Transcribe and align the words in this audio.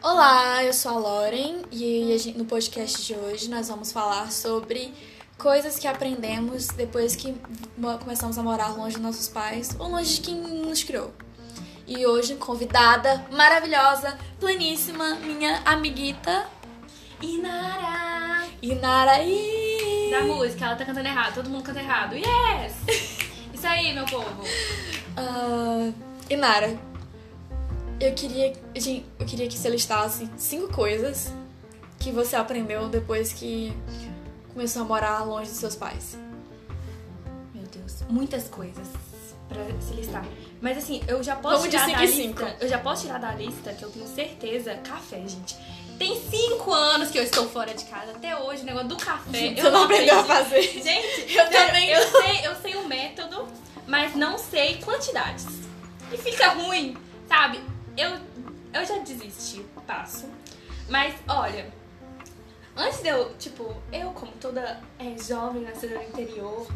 Olá, 0.00 0.62
eu 0.62 0.72
sou 0.72 0.92
a 0.92 0.98
Lauren 1.00 1.62
e 1.72 2.32
no 2.36 2.44
podcast 2.44 3.02
de 3.04 3.14
hoje 3.14 3.50
nós 3.50 3.66
vamos 3.68 3.90
falar 3.90 4.30
sobre 4.30 4.94
coisas 5.36 5.76
que 5.76 5.88
aprendemos 5.88 6.68
depois 6.68 7.16
que 7.16 7.34
mo- 7.76 7.98
começamos 7.98 8.38
a 8.38 8.42
morar 8.44 8.76
longe 8.76 8.94
dos 8.94 9.02
nossos 9.02 9.26
pais 9.28 9.74
ou 9.76 9.88
longe 9.88 10.14
de 10.14 10.20
quem 10.20 10.36
nos 10.36 10.84
criou. 10.84 11.12
E 11.84 12.06
hoje, 12.06 12.36
convidada 12.36 13.26
maravilhosa, 13.32 14.16
pleníssima, 14.38 15.16
minha 15.16 15.62
amiguita 15.64 16.46
Inara! 17.20 18.46
Inaraí. 18.62 20.10
Da 20.12 20.22
música, 20.22 20.64
ela 20.64 20.76
tá 20.76 20.84
cantando 20.84 21.08
errado, 21.08 21.34
todo 21.34 21.50
mundo 21.50 21.64
canta 21.64 21.80
errado. 21.80 22.14
Yes! 22.14 23.15
Isso 23.66 23.74
aí, 23.74 23.92
meu 23.92 24.04
povo. 24.04 24.44
Ah, 25.16 25.90
Inara, 26.30 26.78
eu 27.98 28.14
queria, 28.14 28.52
gente, 28.76 29.04
eu 29.18 29.26
queria 29.26 29.48
que 29.48 29.58
você 29.58 29.68
listasse 29.68 30.30
cinco 30.36 30.72
coisas 30.72 31.32
que 31.98 32.12
você 32.12 32.36
aprendeu 32.36 32.88
depois 32.88 33.32
que 33.32 33.72
começou 34.52 34.82
a 34.82 34.84
morar 34.84 35.24
longe 35.24 35.50
dos 35.50 35.58
seus 35.58 35.74
pais. 35.74 36.16
Meu 37.52 37.64
Deus, 37.64 38.02
muitas 38.08 38.48
coisas 38.48 38.86
pra 39.48 39.64
se 39.80 39.94
listar. 39.94 40.24
Mas 40.60 40.78
assim, 40.78 41.02
eu 41.08 41.20
já 41.20 41.34
posso 41.34 41.56
Vamos 41.56 41.64
de 41.64 41.76
tirar 41.76 41.90
da 41.90 42.02
lista. 42.02 42.16
cinco. 42.16 42.42
Eu 42.60 42.68
já 42.68 42.78
posso 42.78 43.02
tirar 43.02 43.18
da 43.18 43.32
lista 43.32 43.72
que 43.72 43.82
eu 43.82 43.90
tenho 43.90 44.06
certeza. 44.06 44.76
Café, 44.76 45.26
gente. 45.26 45.56
Tem 45.98 46.20
cinco 46.28 46.72
anos 46.72 47.10
que 47.10 47.18
eu 47.18 47.22
estou 47.22 47.48
fora 47.48 47.72
de 47.72 47.84
casa. 47.86 48.12
Até 48.12 48.36
hoje, 48.36 48.62
o 48.62 48.66
negócio 48.66 48.88
do 48.88 48.96
café. 48.96 49.54
Você 49.54 49.70
não 49.70 49.84
aprendeu 49.84 50.14
a 50.18 50.20
aprendi. 50.20 50.42
fazer. 50.42 50.62
Gente, 50.82 51.34
Eu 51.34 51.50
também 51.50 51.88
Eu 51.90 52.10
sei, 52.10 52.46
eu 52.46 52.54
sei 52.56 52.76
o 52.76 52.86
método, 52.86 53.48
mas 53.86 54.14
não 54.14 54.36
sei 54.36 54.76
quantidades. 54.82 55.46
E 56.12 56.18
fica 56.18 56.48
ruim, 56.50 56.96
sabe? 57.28 57.60
Eu, 57.96 58.10
eu 58.74 58.84
já 58.86 58.98
desisti, 58.98 59.64
passo. 59.86 60.28
Mas, 60.88 61.14
olha, 61.26 61.72
antes 62.76 63.00
de 63.02 63.08
eu, 63.08 63.34
tipo, 63.38 63.74
eu 63.92 64.10
como 64.10 64.32
toda 64.32 64.80
é, 64.98 65.20
jovem, 65.20 65.62
nascida 65.62 65.96
no 65.96 66.02
interior, 66.02 66.66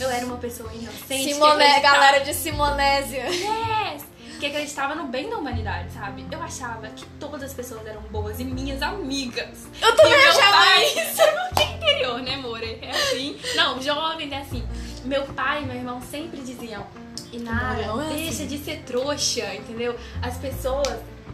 eu 0.00 0.10
era 0.10 0.24
uma 0.24 0.38
pessoa 0.38 0.72
inocente. 0.72 1.34
Simone, 1.34 1.80
galera 1.80 2.20
de 2.20 2.32
Simonésia. 2.32 3.24
Yes! 3.28 4.07
Que 4.38 4.46
acreditava 4.46 4.94
no 4.94 5.04
bem 5.08 5.28
da 5.28 5.36
humanidade, 5.36 5.90
sabe? 5.92 6.24
Eu 6.30 6.40
achava 6.42 6.86
que 6.88 7.04
todas 7.18 7.42
as 7.42 7.52
pessoas 7.52 7.84
eram 7.86 8.02
boas 8.02 8.38
e 8.38 8.44
minhas 8.44 8.80
amigas. 8.82 9.66
Eu 9.82 9.96
também 9.96 10.14
achava 10.26 10.52
pai- 10.56 10.84
isso. 10.84 11.22
É 11.60 11.74
interior, 11.74 12.20
né, 12.20 12.36
more? 12.36 12.78
É 12.82 12.90
assim. 12.90 13.36
Não, 13.56 13.80
jovens 13.82 14.30
é 14.30 14.38
assim. 14.38 14.62
Meu 15.04 15.24
pai 15.26 15.62
e 15.62 15.66
meu 15.66 15.74
irmão 15.76 16.00
sempre 16.02 16.40
diziam: 16.40 16.86
Inara, 17.32 17.86
Não, 17.86 17.96
não 17.96 18.02
é 18.10 18.14
deixa 18.14 18.30
assim." 18.30 18.46
de 18.46 18.58
ser 18.58 18.82
trouxa, 18.82 19.54
entendeu? 19.54 19.96
As 20.22 20.36
pessoas 20.38 20.86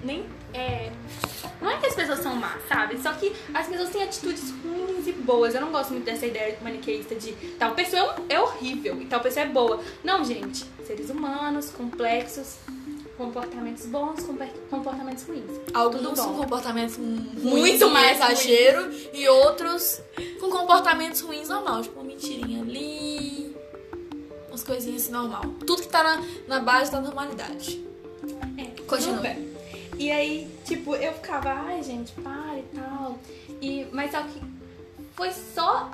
nem. 0.02 0.24
É, 0.54 0.92
não 1.60 1.68
é 1.68 1.76
que 1.78 1.86
as 1.86 1.94
pessoas 1.96 2.20
são 2.20 2.36
más, 2.36 2.60
sabe? 2.68 2.96
Só 3.02 3.12
que 3.14 3.34
as 3.52 3.66
pessoas 3.66 3.90
têm 3.90 4.04
atitudes 4.04 4.50
ruins 4.62 5.06
e 5.08 5.12
boas. 5.12 5.52
Eu 5.54 5.60
não 5.60 5.72
gosto 5.72 5.90
muito 5.90 6.04
dessa 6.04 6.24
ideia 6.26 6.56
maniqueísta 6.62 7.16
de 7.16 7.32
tal 7.58 7.72
pessoa 7.74 8.14
é 8.28 8.38
horrível 8.40 9.02
e 9.02 9.06
tal 9.06 9.18
pessoa 9.20 9.44
é 9.44 9.48
boa. 9.48 9.82
Não, 10.04 10.24
gente. 10.24 10.64
Seres 10.86 11.10
humanos, 11.10 11.70
complexos, 11.70 12.58
comportamentos 13.16 13.86
bons, 13.86 14.20
comportamentos 14.70 15.24
ruins. 15.24 15.60
Alguns 15.72 16.20
com 16.20 16.34
comportamentos 16.34 16.96
muito 16.96 17.90
mais 17.90 18.16
exagero 18.18 18.90
e 19.12 19.28
outros 19.28 20.00
com 20.40 20.50
comportamentos 20.50 21.20
ruins 21.20 21.48
normal, 21.48 21.82
tipo 21.82 22.00
uma 22.00 22.04
mentirinha 22.04 22.62
ali, 22.62 23.56
umas 24.48 24.62
coisinhas 24.62 25.02
assim 25.02 25.12
normal. 25.12 25.42
Tudo 25.66 25.82
que 25.82 25.88
tá 25.88 26.02
na, 26.02 26.24
na 26.48 26.60
base 26.60 26.90
da 26.90 27.00
normalidade. 27.00 27.84
É, 28.58 28.80
Continua. 28.82 29.22
E 29.96 30.10
aí, 30.10 30.50
tipo, 30.64 30.96
eu 30.96 31.12
ficava, 31.12 31.50
ai 31.50 31.82
gente, 31.82 32.12
para 32.12 32.58
e 32.58 32.62
tal. 32.74 33.18
E, 33.60 33.86
mas 33.92 34.10
só 34.10 34.22
que 34.22 34.40
foi 35.12 35.30
só 35.30 35.90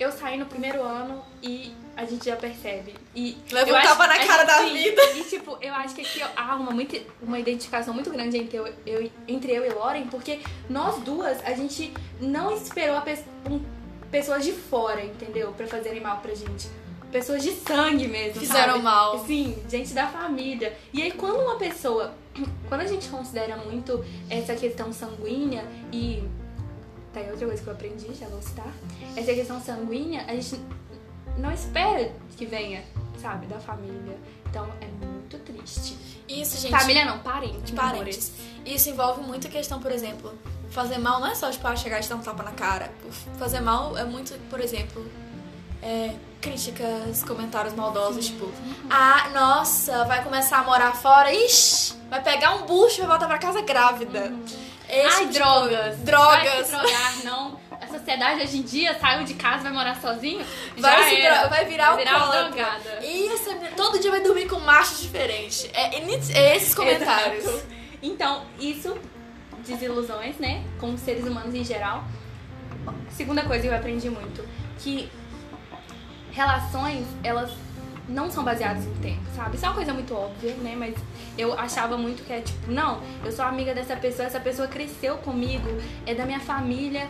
eu 0.00 0.10
sair 0.12 0.36
no 0.38 0.46
primeiro 0.46 0.82
ano 0.82 1.22
e 1.42 1.72
a 1.96 2.04
gente 2.04 2.24
já 2.24 2.36
percebe. 2.36 2.94
E 3.14 3.36
Leva 3.52 3.70
um 3.70 3.82
tapa 3.82 4.06
na 4.06 4.18
cara 4.26 4.44
da 4.44 4.58
sim. 4.60 4.72
vida. 4.72 5.02
E 5.14 5.24
tipo, 5.24 5.56
eu 5.60 5.74
acho 5.74 5.94
que 5.94 6.00
aqui 6.00 6.22
há 6.36 6.56
uma, 6.56 6.70
muito, 6.70 6.98
uma 7.22 7.38
identificação 7.38 7.92
muito 7.94 8.10
grande 8.10 8.38
entre 8.38 8.56
eu, 8.56 8.66
eu- 8.86 9.10
entre 9.28 9.52
eu 9.52 9.64
e 9.64 9.68
Lauren, 9.68 10.06
porque 10.08 10.40
nós 10.70 10.98
duas, 11.02 11.44
a 11.44 11.52
gente 11.52 11.92
não 12.20 12.50
esperou 12.56 13.00
pe- 13.02 13.18
um- 13.50 13.60
pessoas 14.10 14.44
de 14.44 14.52
fora, 14.52 15.04
entendeu? 15.04 15.52
Pra 15.52 15.66
fazerem 15.66 16.00
mal 16.00 16.18
pra 16.18 16.34
gente. 16.34 16.68
Pessoas 17.10 17.42
de 17.42 17.52
sangue 17.52 18.08
mesmo. 18.08 18.40
Fizeram 18.40 18.72
sabe? 18.72 18.84
mal. 18.84 19.24
Sim, 19.26 19.62
gente 19.68 19.92
da 19.92 20.06
família. 20.06 20.74
E 20.94 21.02
aí 21.02 21.10
quando 21.12 21.40
uma 21.40 21.56
pessoa. 21.56 22.14
Quando 22.66 22.80
a 22.80 22.86
gente 22.86 23.08
considera 23.10 23.54
muito 23.58 24.02
essa 24.30 24.54
questão 24.54 24.90
sanguínea 24.92 25.62
e. 25.92 26.22
Tá 27.12 27.20
aí 27.20 27.30
outra 27.30 27.46
coisa 27.46 27.62
que 27.62 27.68
eu 27.68 27.72
aprendi, 27.72 28.14
já 28.14 28.26
vou 28.28 28.40
citar. 28.40 28.72
Essa 29.16 29.34
questão 29.34 29.60
sanguínea, 29.60 30.24
a 30.26 30.34
gente 30.34 30.60
não 31.36 31.52
espera 31.52 32.10
que 32.36 32.46
venha, 32.46 32.82
sabe, 33.20 33.46
da 33.46 33.60
família. 33.60 34.18
Então 34.48 34.66
é 34.80 34.86
muito 35.06 35.38
triste. 35.38 35.96
Isso, 36.28 36.58
gente. 36.58 36.70
Família 36.70 37.04
não, 37.04 37.18
parente, 37.18 37.72
parentes. 37.72 38.32
Isso 38.64 38.90
envolve 38.90 39.22
muita 39.22 39.48
questão, 39.48 39.80
por 39.80 39.92
exemplo, 39.92 40.32
fazer 40.70 40.98
mal 40.98 41.20
não 41.20 41.28
é 41.28 41.34
só 41.34 41.50
tipo, 41.50 41.66
ah, 41.66 41.76
chegar 41.76 42.02
e 42.02 42.08
dar 42.08 42.16
um 42.16 42.20
tapa 42.20 42.42
na 42.42 42.52
cara. 42.52 42.90
Fazer 43.38 43.60
mal 43.60 43.96
é 43.96 44.04
muito, 44.04 44.34
por 44.48 44.60
exemplo, 44.60 45.06
é, 45.82 46.14
críticas, 46.40 47.22
comentários 47.24 47.74
maldosos, 47.74 48.26
tipo, 48.26 48.50
ah, 48.90 49.28
nossa, 49.34 50.04
vai 50.04 50.24
começar 50.24 50.58
a 50.58 50.64
morar 50.64 50.94
fora, 50.94 51.32
ixi, 51.32 51.94
vai 52.08 52.22
pegar 52.22 52.54
um 52.56 52.66
bucho 52.66 52.96
e 52.96 53.00
vai 53.00 53.08
voltar 53.08 53.26
pra 53.26 53.38
casa 53.38 53.60
grávida. 53.60 54.32
Ai, 54.92 55.20
tipo 55.26 55.32
drogas. 55.32 55.98
Drogas. 55.98 56.44
Vai 56.44 56.64
se 56.64 56.70
drogar, 56.70 57.24
não. 57.24 57.60
A 57.80 57.86
sociedade 57.88 58.42
hoje 58.42 58.58
em 58.58 58.62
dia 58.62 58.98
saiu 58.98 59.24
de 59.24 59.34
casa, 59.34 59.64
vai 59.64 59.72
morar 59.72 60.00
sozinho. 60.00 60.44
Vai, 60.78 61.08
se 61.08 61.20
era. 61.20 61.48
vai 61.48 61.64
virar, 61.64 61.94
Vai 61.94 62.04
virar 62.04 62.20
alcoólatra. 62.20 62.50
drogada. 62.50 63.04
E 63.04 63.28
essa 63.28 63.50
menina 63.54 63.70
todo 63.76 63.98
dia 63.98 64.10
vai 64.10 64.20
dormir 64.20 64.46
com 64.48 64.60
machos 64.60 65.00
diferentes. 65.02 65.68
É, 65.72 65.96
é 65.96 66.56
esses 66.56 66.74
comentários. 66.74 67.44
Exato. 67.44 67.66
Então, 68.02 68.44
isso, 68.58 68.96
desilusões, 69.66 70.36
né? 70.38 70.64
Com 70.78 70.96
seres 70.96 71.24
humanos 71.26 71.54
em 71.54 71.64
geral. 71.64 72.04
Segunda 73.10 73.42
coisa 73.44 73.62
que 73.62 73.68
eu 73.68 73.76
aprendi 73.76 74.10
muito, 74.10 74.46
que 74.78 75.10
relações, 76.32 77.06
elas 77.22 77.50
não 78.08 78.30
são 78.30 78.44
baseadas 78.44 78.84
em 78.84 78.94
tempo, 78.94 79.22
sabe? 79.34 79.56
Isso 79.56 79.64
é 79.64 79.68
uma 79.68 79.74
coisa 79.74 79.92
muito 79.92 80.14
óbvia, 80.14 80.54
né? 80.56 80.74
Mas 80.76 80.94
eu 81.36 81.58
achava 81.58 81.96
muito 81.96 82.24
que 82.24 82.32
é 82.32 82.40
tipo, 82.40 82.70
não, 82.70 83.00
eu 83.24 83.32
sou 83.32 83.44
amiga 83.44 83.74
dessa 83.74 83.96
pessoa, 83.96 84.26
essa 84.26 84.40
pessoa 84.40 84.68
cresceu 84.68 85.16
comigo, 85.18 85.68
é 86.06 86.14
da 86.14 86.26
minha 86.26 86.40
família. 86.40 87.08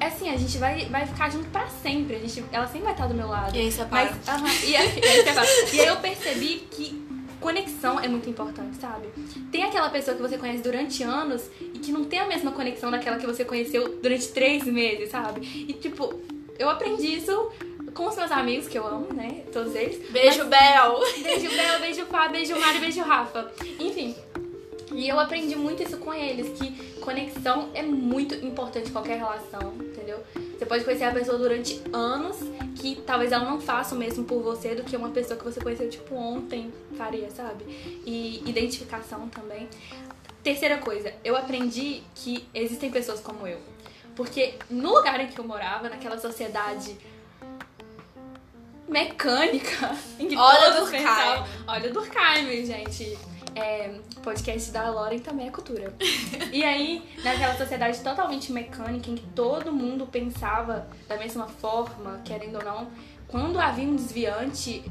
É 0.00 0.06
assim, 0.06 0.30
a 0.30 0.36
gente 0.36 0.58
vai, 0.58 0.86
vai 0.86 1.06
ficar 1.06 1.30
junto 1.30 1.48
pra 1.50 1.68
sempre. 1.68 2.16
A 2.16 2.18
gente, 2.18 2.44
ela 2.50 2.66
sempre 2.66 2.82
vai 2.82 2.92
estar 2.92 3.06
do 3.06 3.14
meu 3.14 3.28
lado. 3.28 3.54
E 3.54 3.60
aí. 3.60 3.72
Mas, 3.90 4.64
e, 4.64 4.76
aí, 4.76 4.98
e 4.98 5.06
aí 5.06 5.24
separa. 5.24 5.46
E 5.72 5.80
aí 5.80 5.86
eu 5.86 5.96
percebi 5.96 6.66
que 6.70 7.02
conexão 7.42 8.00
é 8.00 8.08
muito 8.08 8.30
importante, 8.30 8.76
sabe? 8.76 9.08
Tem 9.50 9.64
aquela 9.64 9.90
pessoa 9.90 10.16
que 10.16 10.22
você 10.22 10.38
conhece 10.38 10.62
durante 10.62 11.02
anos 11.02 11.42
e 11.60 11.78
que 11.78 11.92
não 11.92 12.04
tem 12.04 12.20
a 12.20 12.26
mesma 12.26 12.52
conexão 12.52 12.90
daquela 12.90 13.18
que 13.18 13.26
você 13.26 13.44
conheceu 13.44 14.00
durante 14.00 14.28
três 14.28 14.64
meses, 14.64 15.10
sabe? 15.10 15.40
E 15.68 15.72
tipo, 15.74 16.20
eu 16.58 16.70
aprendi 16.70 17.16
isso 17.16 17.50
com 17.94 18.06
os 18.06 18.16
meus 18.16 18.30
amigos, 18.30 18.68
que 18.68 18.78
eu 18.78 18.86
amo, 18.86 19.12
né? 19.12 19.44
Todos 19.52 19.74
eles. 19.74 20.10
Beijo, 20.10 20.44
Bel. 20.46 21.00
Beijo 21.22 21.50
Bel, 21.50 21.80
beijo 21.80 22.06
Pá, 22.06 22.28
beijo 22.28 22.58
Mari, 22.58 22.78
beijo 22.78 23.00
Rafa. 23.02 23.50
Enfim. 23.78 24.14
E 24.94 25.08
eu 25.08 25.18
aprendi 25.18 25.56
muito 25.56 25.82
isso 25.82 25.96
com 25.96 26.12
eles, 26.12 26.58
que 26.58 26.92
conexão 27.00 27.70
é 27.74 27.82
muito 27.82 28.34
importante 28.34 28.90
em 28.90 28.92
qualquer 28.92 29.18
relação, 29.18 29.72
entendeu? 29.80 30.22
Você 30.58 30.66
pode 30.66 30.84
conhecer 30.84 31.04
a 31.04 31.12
pessoa 31.12 31.38
durante 31.38 31.80
anos, 31.92 32.36
que 32.76 32.96
talvez 33.06 33.32
ela 33.32 33.44
não 33.44 33.60
faça 33.60 33.94
o 33.94 33.98
mesmo 33.98 34.24
por 34.24 34.42
você 34.42 34.74
do 34.74 34.84
que 34.84 34.94
uma 34.96 35.08
pessoa 35.08 35.38
que 35.38 35.44
você 35.44 35.60
conheceu, 35.60 35.88
tipo, 35.88 36.14
ontem 36.14 36.72
faria, 36.96 37.30
sabe? 37.30 37.64
E 38.04 38.42
identificação 38.46 39.28
também. 39.28 39.68
Terceira 40.42 40.78
coisa, 40.78 41.12
eu 41.24 41.36
aprendi 41.36 42.02
que 42.14 42.46
existem 42.54 42.90
pessoas 42.90 43.20
como 43.20 43.46
eu. 43.46 43.60
Porque 44.14 44.54
no 44.68 44.94
lugar 44.94 45.20
em 45.20 45.28
que 45.28 45.38
eu 45.38 45.44
morava, 45.44 45.88
naquela 45.88 46.18
sociedade 46.18 46.96
mecânica, 48.92 49.96
em 50.18 50.28
que 50.28 50.36
Olha 50.36 50.60
todos 50.72 50.80
Durkheim. 50.80 51.02
pensavam... 51.02 51.46
Olha 51.66 51.90
o 51.90 51.92
Durkheim, 51.92 52.66
gente. 52.66 53.18
É, 53.54 53.94
podcast 54.22 54.70
da 54.70 54.88
Lauren 54.88 55.18
também 55.18 55.48
é 55.48 55.50
cultura. 55.50 55.92
e 56.52 56.64
aí, 56.64 57.02
naquela 57.22 57.54
sociedade 57.54 58.00
totalmente 58.00 58.50
mecânica, 58.52 59.10
em 59.10 59.14
que 59.14 59.26
todo 59.34 59.72
mundo 59.72 60.06
pensava 60.06 60.86
da 61.06 61.18
mesma 61.18 61.46
forma, 61.46 62.20
querendo 62.24 62.56
ou 62.56 62.64
não, 62.64 62.88
quando 63.28 63.58
havia 63.58 63.86
um 63.86 63.96
desviante, 63.96 64.82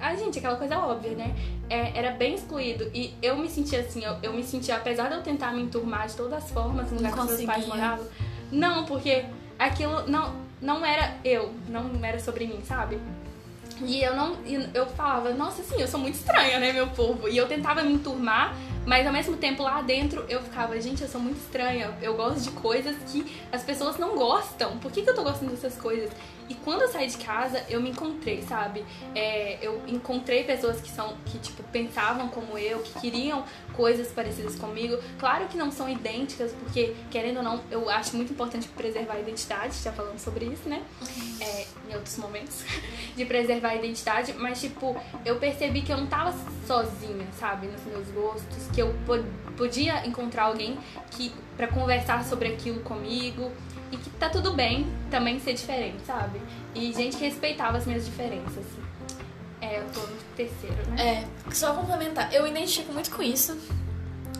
a 0.00 0.14
gente, 0.14 0.38
aquela 0.38 0.56
coisa 0.56 0.78
óbvia, 0.78 1.12
né? 1.12 1.34
É, 1.68 1.98
era 1.98 2.12
bem 2.12 2.34
excluído. 2.34 2.90
E 2.94 3.14
eu 3.22 3.36
me 3.36 3.48
sentia 3.48 3.80
assim, 3.80 4.04
eu, 4.04 4.16
eu 4.22 4.32
me 4.32 4.42
sentia, 4.42 4.76
apesar 4.76 5.08
de 5.08 5.14
eu 5.16 5.22
tentar 5.22 5.52
me 5.52 5.62
enturmar 5.62 6.06
de 6.06 6.14
todas 6.14 6.44
as 6.44 6.50
formas 6.50 6.90
no 6.90 6.96
lugar 6.96 7.12
que 7.12 7.24
meus 7.24 7.44
pais 7.44 7.66
moravam, 7.66 8.06
não, 8.50 8.84
porque 8.84 9.24
aquilo 9.58 10.06
não, 10.08 10.34
não 10.60 10.84
era 10.84 11.16
eu, 11.24 11.52
não 11.68 12.04
era 12.04 12.18
sobre 12.18 12.46
mim, 12.46 12.60
sabe? 12.64 12.98
E 13.80 14.02
eu 14.02 14.14
não. 14.16 14.36
Eu 14.72 14.86
falava, 14.86 15.32
nossa, 15.34 15.60
assim, 15.60 15.80
eu 15.80 15.86
sou 15.86 16.00
muito 16.00 16.14
estranha, 16.14 16.58
né, 16.58 16.72
meu 16.72 16.86
povo? 16.88 17.28
E 17.28 17.36
eu 17.36 17.46
tentava 17.46 17.82
me 17.82 17.92
enturmar, 17.92 18.56
mas 18.86 19.06
ao 19.06 19.12
mesmo 19.12 19.36
tempo 19.36 19.62
lá 19.62 19.82
dentro 19.82 20.24
eu 20.28 20.40
ficava, 20.40 20.80
gente, 20.80 21.02
eu 21.02 21.08
sou 21.08 21.20
muito 21.20 21.36
estranha. 21.36 21.92
Eu 22.00 22.14
gosto 22.14 22.40
de 22.40 22.50
coisas 22.52 22.96
que 23.10 23.26
as 23.52 23.62
pessoas 23.62 23.98
não 23.98 24.16
gostam. 24.16 24.78
Por 24.78 24.90
que, 24.90 25.02
que 25.02 25.10
eu 25.10 25.14
tô 25.14 25.22
gostando 25.22 25.50
dessas 25.50 25.76
coisas? 25.76 26.10
E 26.48 26.54
quando 26.54 26.82
eu 26.82 26.88
saí 26.88 27.08
de 27.08 27.16
casa, 27.18 27.64
eu 27.68 27.80
me 27.80 27.90
encontrei, 27.90 28.42
sabe? 28.42 28.84
É, 29.14 29.58
eu 29.60 29.82
encontrei 29.86 30.44
pessoas 30.44 30.80
que 30.80 30.88
são, 30.88 31.16
que, 31.26 31.38
tipo, 31.38 31.62
pensavam 31.64 32.28
como 32.28 32.56
eu, 32.56 32.80
que 32.80 33.00
queriam 33.00 33.44
coisas 33.72 34.08
parecidas 34.08 34.56
comigo. 34.56 34.98
Claro 35.18 35.46
que 35.46 35.56
não 35.56 35.70
são 35.72 35.88
idênticas, 35.88 36.52
porque, 36.52 36.94
querendo 37.10 37.38
ou 37.38 37.42
não, 37.42 37.60
eu 37.70 37.90
acho 37.90 38.16
muito 38.16 38.32
importante 38.32 38.68
preservar 38.68 39.14
a 39.14 39.20
identidade, 39.20 39.74
já 39.82 39.92
falando 39.92 40.18
sobre 40.18 40.46
isso, 40.46 40.68
né? 40.68 40.82
É, 41.40 41.66
em 41.90 41.94
outros 41.94 42.16
momentos, 42.16 42.64
de 43.16 43.24
preservar 43.24 43.70
a 43.70 43.76
identidade, 43.76 44.32
mas, 44.34 44.60
tipo, 44.60 44.96
eu 45.24 45.36
percebi 45.36 45.82
que 45.82 45.92
eu 45.92 45.96
não 45.96 46.06
tava 46.06 46.34
sozinha, 46.66 47.26
sabe? 47.38 47.66
Nos 47.66 47.82
meus 47.84 48.08
gostos, 48.08 48.68
que 48.72 48.80
eu 48.80 48.94
podia 49.56 50.06
encontrar 50.06 50.44
alguém 50.44 50.78
que 51.10 51.32
para 51.56 51.68
conversar 51.68 52.22
sobre 52.24 52.48
aquilo 52.48 52.80
comigo 52.80 53.50
e 53.92 53.96
que 53.96 54.10
tá 54.10 54.28
tudo 54.28 54.52
bem 54.52 54.86
também 55.10 55.38
ser 55.40 55.54
diferente, 55.54 55.98
sabe? 56.06 56.40
E 56.74 56.92
gente 56.92 57.16
que 57.16 57.24
respeitava 57.24 57.78
as 57.78 57.86
minhas 57.86 58.04
diferenças. 58.04 58.64
É, 59.60 59.78
eu 59.80 59.86
tô 59.92 60.00
no 60.00 60.16
terceiro, 60.36 60.76
né? 60.90 61.26
É, 61.48 61.52
só 61.52 61.74
complementar, 61.74 62.32
eu 62.32 62.46
identifico 62.46 62.92
muito 62.92 63.10
com 63.10 63.22
isso. 63.22 63.56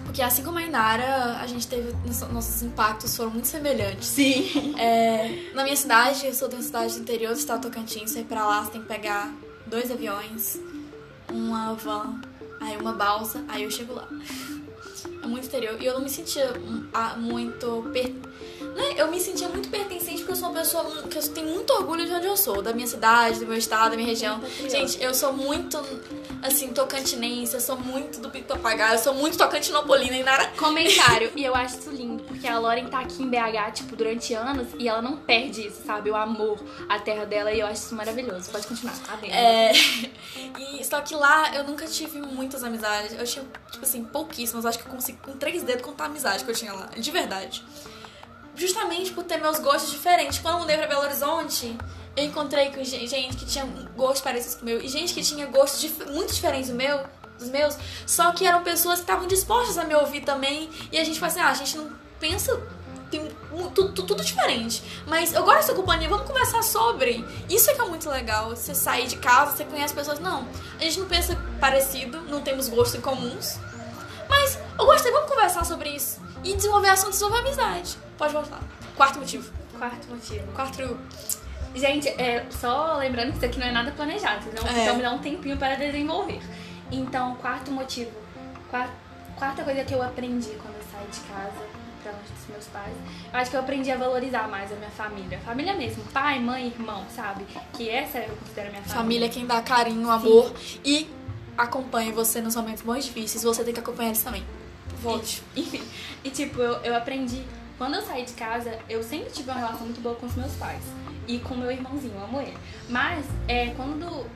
Porque 0.05 0.23
assim 0.23 0.43
como 0.43 0.59
a 0.59 0.63
Inara, 0.63 1.39
a 1.41 1.47
gente 1.47 1.67
teve. 1.67 1.93
Nossos 2.33 2.63
impactos 2.63 3.15
foram 3.17 3.33
muito 3.33 3.49
semelhantes. 3.49 4.09
Sim. 4.09 4.75
É, 4.79 5.51
na 5.53 5.63
minha 5.65 5.77
cidade, 5.77 6.27
eu 6.27 6.33
sou 6.33 6.49
de 6.49 6.55
uma 6.55 6.63
cidade 6.63 6.95
do 6.95 7.01
interior 7.01 7.33
do 7.35 7.39
estado 7.39 7.63
Tocantins, 7.63 8.11
você 8.11 8.21
ir 8.21 8.25
pra 8.25 8.47
lá, 8.47 8.65
você 8.65 8.73
tem 8.73 8.83
que 8.83 8.87
pegar 8.87 9.35
dois 9.67 9.91
aviões, 9.91 10.59
uma 11.31 11.75
van, 11.75 12.21
aí 12.61 12.77
uma 12.77 12.93
balsa, 12.93 13.45
aí 13.49 13.65
eu 13.65 13.71
chego 13.71 13.95
lá. 13.95 14.09
É 15.23 15.27
muito 15.27 15.47
interior. 15.47 15.77
E 15.83 15.87
eu 15.87 15.95
não 15.95 16.03
me 16.03 16.09
sentia 16.09 16.53
muito. 17.19 17.91
Per 17.93 18.15
eu 18.97 19.11
me 19.11 19.21
sentia 19.21 19.49
muito 19.49 19.69
pertencente 19.69 20.19
porque 20.19 20.33
eu 20.33 20.37
sou 20.37 20.49
uma 20.49 20.59
pessoa 20.59 21.03
que 21.03 21.19
eu 21.19 21.29
tenho 21.29 21.49
muito 21.49 21.73
orgulho 21.73 22.05
de 22.05 22.13
onde 22.13 22.27
eu 22.27 22.37
sou, 22.37 22.63
da 22.63 22.73
minha 22.73 22.87
cidade, 22.87 23.39
do 23.39 23.47
meu 23.47 23.57
estado, 23.57 23.91
da 23.91 23.97
minha 23.97 24.09
região. 24.09 24.41
Gente, 24.69 25.03
eu 25.03 25.15
sou 25.15 25.33
muito, 25.33 25.79
assim, 26.43 26.73
tocantinense, 26.73 27.55
eu 27.55 27.61
sou 27.61 27.79
muito 27.79 28.21
do 28.21 28.31
Pico 28.31 28.49
Papagaio, 28.49 28.95
eu 28.95 28.99
sou 28.99 29.15
muito 29.15 29.37
tocantinopolina 29.37 30.17
e 30.17 30.23
nada. 30.23 30.47
Comentário, 30.57 31.31
e 31.37 31.45
eu 31.45 31.55
acho 31.55 31.79
isso 31.79 31.91
lindo, 31.91 32.23
porque 32.25 32.47
a 32.47 32.59
Lauren 32.59 32.87
tá 32.87 33.01
aqui 33.01 33.23
em 33.23 33.29
BH, 33.29 33.73
tipo, 33.75 33.97
durante 33.97 34.35
anos 34.35 34.69
e 34.79 34.89
ela 34.89 35.03
não 35.03 35.17
perde 35.17 35.67
isso, 35.67 35.83
sabe? 35.85 36.11
O 36.11 36.17
amor 36.17 36.59
à 36.89 36.99
terra 36.99 37.27
dela 37.27 37.53
e 37.53 37.61
eu 37.61 37.67
acho 37.67 37.83
isso 37.83 37.95
maravilhoso. 37.95 38.51
Pode 38.51 38.67
continuar, 38.67 38.97
tá 38.99 39.17
vendo? 39.17 39.33
É. 39.33 39.73
E, 40.59 40.85
só 40.85 41.01
que 41.01 41.15
lá 41.15 41.55
eu 41.55 41.65
nunca 41.65 41.87
tive 41.87 42.19
muitas 42.21 42.65
amizades. 42.65 43.13
Eu 43.19 43.25
tinha, 43.25 43.45
tipo 43.71 43.85
assim, 43.85 44.05
pouquíssimas. 44.05 44.65
Acho 44.65 44.79
que 44.79 44.87
eu 44.87 44.91
consigo 44.91 45.19
com 45.23 45.33
três 45.33 45.63
dedos 45.63 45.83
contar 45.83 46.05
a 46.05 46.07
amizade 46.07 46.45
que 46.45 46.51
eu 46.51 46.55
tinha 46.55 46.73
lá. 46.73 46.87
De 46.97 47.11
verdade 47.11 47.63
justamente 48.57 49.13
por 49.13 49.23
ter 49.23 49.37
meus 49.37 49.59
gostos 49.59 49.93
diferentes. 49.93 50.39
Quando 50.39 50.55
eu 50.55 50.61
mudei 50.61 50.77
pra 50.77 50.87
Belo 50.87 51.03
Horizonte, 51.03 51.77
eu 52.17 52.25
encontrei 52.25 52.71
com 52.71 52.83
gente 52.83 53.37
que 53.37 53.45
tinha 53.45 53.65
gostos 53.95 54.23
parecidos 54.23 54.57
com 54.57 54.63
o 54.63 54.65
meu 54.65 54.81
e 54.81 54.89
gente 54.89 55.13
que 55.13 55.23
tinha 55.23 55.47
gostos 55.47 55.81
dif 55.81 56.05
muito 56.07 56.33
diferentes 56.33 56.71
do 56.71 56.75
meu, 56.75 57.05
dos 57.39 57.49
meus, 57.51 57.77
só 58.07 58.33
que 58.33 58.47
eram 58.47 58.63
pessoas 58.63 58.97
que 58.97 59.03
estavam 59.03 59.27
dispostas 59.27 59.77
a 59.77 59.85
me 59.85 59.95
ouvir 59.95 60.23
também. 60.23 60.71
E 60.91 60.99
a 60.99 61.05
gente 61.05 61.21
falou 61.21 61.33
assim: 61.33 61.41
ah, 61.41 61.51
a 61.51 61.55
gente 61.55 61.77
não 61.77 61.93
pensa. 62.19 62.61
Tem 63.09 63.31
tudo, 63.73 64.03
tudo 64.03 64.25
diferente. 64.25 64.83
Mas 65.07 65.33
eu 65.33 65.45
gosto 65.45 65.59
da 65.59 65.63
sua 65.63 65.75
companhia, 65.77 66.09
vamos 66.09 66.27
conversar 66.27 66.63
sobre. 66.65 67.25
Isso 67.49 67.71
é 67.71 67.75
que 67.75 67.81
é 67.81 67.85
muito 67.85 68.11
legal. 68.11 68.51
Você 68.51 68.75
sair 68.75 69.07
de 69.07 69.17
casa, 69.19 69.57
você 69.57 69.65
conhece 69.65 69.95
pessoas. 69.95 70.19
Não, 70.19 70.49
a 70.77 70.83
gente 70.83 70.99
não 70.99 71.07
pensa 71.07 71.39
parecido, 71.61 72.23
não 72.23 72.41
temos 72.41 72.69
gostos 72.69 72.97
em 72.97 73.01
comuns. 73.01 73.59
Mas 74.29 74.59
eu 74.77 74.87
gostei, 74.87 75.13
vamos 75.13 75.31
conversar 75.31 75.65
sobre 75.65 75.91
isso. 75.91 76.21
E 76.43 76.55
desenvolver 76.55 76.89
assunto, 76.89 77.11
desenvolver 77.11 77.39
amizade. 77.39 78.06
Pode 78.19 78.33
voltar. 78.33 78.61
Quarto 78.97 79.19
motivo. 79.19 79.53
Quarto 79.79 80.09
motivo. 80.09 80.53
Quarto. 80.53 80.99
Gente, 81.75 82.09
é, 82.09 82.47
só 82.51 82.97
lembrando 82.97 83.33
que 83.33 83.37
isso 83.37 83.47
aqui 83.47 83.59
não 83.59 83.67
é 83.67 83.73
nada 83.73 83.91
planejado, 83.91 84.47
então, 84.49 84.67
é. 84.67 84.83
então 84.83 84.97
me 84.97 85.03
dá 85.03 85.13
um 85.13 85.19
tempinho 85.19 85.57
para 85.59 85.75
desenvolver. 85.75 86.41
Então, 86.91 87.35
quarto 87.37 87.71
motivo. 87.71 88.11
Quarta, 88.71 88.93
quarta 89.37 89.63
coisa 89.63 89.85
que 89.85 89.93
eu 89.93 90.03
aprendi 90.03 90.51
quando 90.63 90.77
eu 90.77 90.83
saí 90.91 91.07
de 91.07 91.21
casa 91.29 91.67
pra 92.03 92.13
longe 92.13 92.33
dos 92.33 92.49
meus 92.49 92.67
pais. 92.67 92.95
Eu 93.33 93.39
acho 93.39 93.51
que 93.51 93.57
eu 93.57 93.61
aprendi 93.61 93.91
a 93.91 93.97
valorizar 93.97 94.49
mais 94.49 94.73
a 94.73 94.77
minha 94.77 94.91
família. 94.91 95.39
Família 95.41 95.75
mesmo, 95.75 96.03
pai, 96.05 96.39
mãe, 96.39 96.69
irmão, 96.69 97.05
sabe? 97.15 97.45
Que 97.73 97.91
essa 97.91 98.19
eu 98.19 98.37
considero 98.37 98.71
minha 98.71 98.83
família. 98.83 99.03
Família 99.03 99.27
é 99.27 99.29
quem 99.29 99.47
dá 99.47 99.61
carinho, 99.61 100.11
amor 100.11 100.53
Sim. 100.59 100.81
e 100.85 101.11
acompanha 101.59 102.13
você 102.13 102.41
nos 102.41 102.55
momentos 102.55 102.83
mais 102.85 103.05
difíceis. 103.05 103.43
Você 103.43 103.65
tem 103.65 103.75
que 103.75 103.81
acompanhar 103.81 104.09
eles 104.09 104.23
também. 104.23 104.45
Volte. 105.03 105.43
enfim. 105.57 105.83
E 106.25 106.31
tipo, 106.31 106.61
eu, 106.61 106.75
eu 106.83 106.97
aprendi. 106.97 107.43
Quando 107.79 107.95
eu 107.95 108.03
saí 108.03 108.25
de 108.25 108.33
casa, 108.33 108.79
eu 108.89 109.03
sempre 109.03 109.31
tive 109.31 109.51
uma 109.51 109.59
relação 109.59 109.83
muito 109.83 110.01
boa 110.01 110.15
com 110.15 110.27
os 110.27 110.35
meus 110.35 110.53
pais. 110.55 110.83
E 111.29 111.39
com 111.39 111.55
meu 111.55 111.71
irmãozinho, 111.71 112.15
eu 112.15 112.25
amo 112.25 112.41
ele. 112.41 112.57
Mas 112.89 113.27
é, 113.47 113.71
quando 113.71 114.27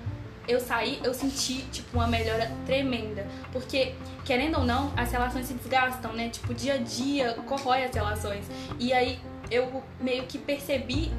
eu 0.46 0.60
saí, 0.60 1.00
eu 1.02 1.14
senti, 1.14 1.62
tipo, 1.70 1.96
uma 1.96 2.06
melhora 2.06 2.50
tremenda. 2.66 3.26
Porque, 3.52 3.94
querendo 4.24 4.58
ou 4.58 4.64
não, 4.64 4.92
as 4.96 5.10
relações 5.10 5.46
se 5.46 5.54
desgastam, 5.54 6.12
né? 6.12 6.28
Tipo, 6.28 6.52
dia 6.52 6.74
a 6.74 6.78
dia 6.78 7.34
corrói 7.46 7.84
as 7.84 7.94
relações. 7.94 8.44
E 8.78 8.92
aí 8.92 9.18
eu 9.50 9.82
meio 10.00 10.24
que 10.24 10.36
percebi 10.36 11.10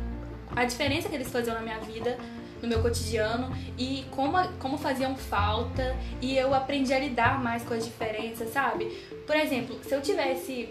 a 0.55 0.65
diferença 0.65 1.09
que 1.09 1.15
eles 1.15 1.31
faziam 1.31 1.55
na 1.55 1.61
minha 1.61 1.79
vida 1.79 2.17
no 2.61 2.67
meu 2.67 2.81
cotidiano 2.81 3.51
e 3.77 4.05
como, 4.11 4.37
como 4.59 4.77
faziam 4.77 5.15
falta 5.15 5.95
e 6.21 6.37
eu 6.37 6.53
aprendi 6.53 6.93
a 6.93 6.99
lidar 6.99 7.41
mais 7.41 7.63
com 7.63 7.73
as 7.73 7.83
diferenças, 7.83 8.49
sabe? 8.49 8.85
Por 9.25 9.35
exemplo, 9.35 9.79
se 9.83 9.93
eu 9.93 10.01
tivesse 10.01 10.69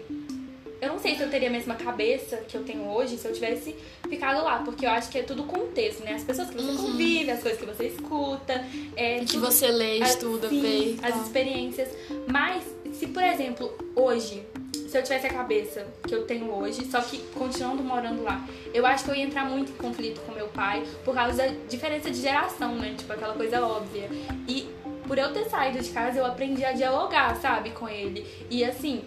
eu 0.81 0.89
não 0.89 0.99
sei 0.99 1.15
se 1.15 1.21
eu 1.21 1.29
teria 1.29 1.47
a 1.47 1.51
mesma 1.51 1.75
cabeça 1.75 2.37
que 2.37 2.57
eu 2.57 2.63
tenho 2.63 2.87
hoje 2.89 3.17
se 3.17 3.27
eu 3.27 3.33
tivesse 3.33 3.75
ficado 4.09 4.43
lá, 4.43 4.59
porque 4.59 4.85
eu 4.85 4.89
acho 4.89 5.09
que 5.09 5.19
é 5.19 5.23
tudo 5.23 5.43
contexto, 5.43 6.03
né? 6.03 6.15
As 6.15 6.23
pessoas 6.23 6.49
que 6.49 6.55
você 6.55 6.71
uhum. 6.71 6.77
convive, 6.77 7.31
as 7.31 7.41
coisas 7.41 7.59
que 7.59 7.65
você 7.65 7.87
escuta, 7.87 8.65
é, 8.95 9.19
que 9.23 9.37
você 9.37 9.67
lê, 9.67 9.99
estuda, 9.99 10.47
vê. 10.47 10.95
As 11.03 11.15
experiências. 11.21 11.89
Mas, 12.27 12.63
se 12.93 13.07
por 13.07 13.23
exemplo, 13.23 13.71
hoje 13.95 14.43
se 14.91 14.97
eu 14.97 15.03
tivesse 15.03 15.27
a 15.27 15.33
cabeça 15.33 15.87
que 16.05 16.13
eu 16.13 16.25
tenho 16.25 16.53
hoje, 16.53 16.85
só 16.91 16.99
que 16.99 17.19
continuando 17.33 17.81
morando 17.81 18.23
lá, 18.23 18.45
eu 18.73 18.85
acho 18.85 19.05
que 19.05 19.11
eu 19.11 19.15
ia 19.15 19.23
entrar 19.23 19.45
muito 19.45 19.71
em 19.71 19.75
conflito 19.75 20.19
com 20.21 20.33
meu 20.33 20.49
pai 20.49 20.85
por 21.05 21.15
causa 21.15 21.37
da 21.37 21.47
diferença 21.69 22.11
de 22.11 22.19
geração, 22.19 22.75
né? 22.75 22.93
Tipo, 22.97 23.13
aquela 23.13 23.33
coisa 23.33 23.65
óbvia. 23.65 24.09
E 24.49 24.67
por 25.07 25.17
eu 25.17 25.31
ter 25.31 25.45
saído 25.45 25.79
de 25.79 25.89
casa, 25.91 26.19
eu 26.19 26.25
aprendi 26.25 26.65
a 26.65 26.73
dialogar, 26.73 27.37
sabe, 27.37 27.69
com 27.69 27.87
ele. 27.87 28.27
E 28.49 28.65
assim, 28.65 29.01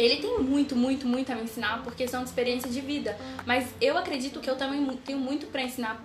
ele 0.00 0.16
tem 0.16 0.38
muito, 0.38 0.74
muito, 0.74 1.06
muito 1.06 1.30
a 1.30 1.34
me 1.34 1.42
ensinar 1.42 1.82
porque 1.82 2.08
são 2.08 2.24
experiências 2.24 2.72
de 2.72 2.80
vida. 2.80 3.16
Mas 3.46 3.68
eu 3.80 3.96
acredito 3.96 4.40
que 4.40 4.48
eu 4.48 4.56
também 4.56 4.84
tenho 5.04 5.18
muito 5.18 5.46
para 5.46 5.62
ensinar 5.62 6.02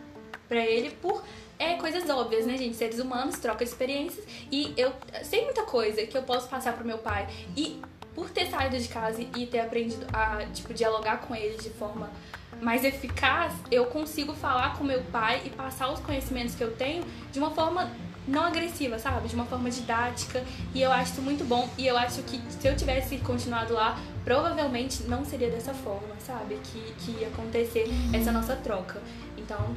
para 0.48 0.60
ele 0.60 0.92
por 1.02 1.24
é 1.58 1.76
coisas 1.76 2.10
óbvias, 2.10 2.46
né, 2.46 2.58
gente? 2.58 2.76
Seres 2.76 3.00
humanos, 3.00 3.40
troca 3.40 3.64
de 3.64 3.72
experiências. 3.72 4.26
E 4.52 4.74
eu 4.76 4.94
sei 5.24 5.46
muita 5.46 5.64
coisa 5.64 6.06
que 6.06 6.18
eu 6.18 6.24
posso 6.24 6.50
passar 6.50 6.74
pro 6.74 6.86
meu 6.86 6.98
pai. 6.98 7.28
E 7.56 7.82
por 8.14 8.30
ter 8.30 8.48
saído 8.48 8.78
de 8.78 8.88
casa 8.88 9.22
e 9.22 9.46
ter 9.46 9.60
aprendido 9.60 10.06
a, 10.14 10.46
tipo, 10.54 10.74
dialogar 10.74 11.22
com 11.22 11.36
ele 11.36 11.58
de 11.58 11.70
forma 11.70 12.10
mais 12.62 12.86
eficaz, 12.86 13.54
eu 13.70 13.86
consigo 13.88 14.34
falar 14.34 14.78
com 14.78 14.84
meu 14.84 15.02
pai 15.04 15.42
e 15.46 15.50
passar 15.50 15.92
os 15.92 16.00
conhecimentos 16.00 16.56
que 16.56 16.64
eu 16.64 16.74
tenho 16.76 17.04
de 17.32 17.40
uma 17.40 17.52
forma 17.52 17.92
não 18.28 18.44
agressiva, 18.44 18.98
sabe? 19.00 19.28
De 19.28 19.36
uma 19.36 19.46
forma 19.46 19.70
didática. 19.70 20.44
E 20.74 20.82
eu 20.82 20.92
acho 20.92 21.14
isso 21.14 21.22
muito 21.22 21.44
bom. 21.44 21.70
E 21.78 21.86
eu 21.88 21.98
acho 21.98 22.22
que 22.24 22.42
se 22.50 22.68
eu 22.68 22.76
tivesse 22.76 23.18
continuado 23.18 23.74
lá, 23.74 24.00
provavelmente 24.24 25.04
não 25.04 25.24
seria 25.24 25.50
dessa 25.50 25.74
forma, 25.74 26.16
sabe? 26.20 26.60
Que, 26.64 26.94
que 27.00 27.22
ia 27.22 27.28
acontecer 27.28 27.88
essa 28.14 28.32
nossa 28.32 28.56
troca. 28.56 29.02
Então, 29.38 29.76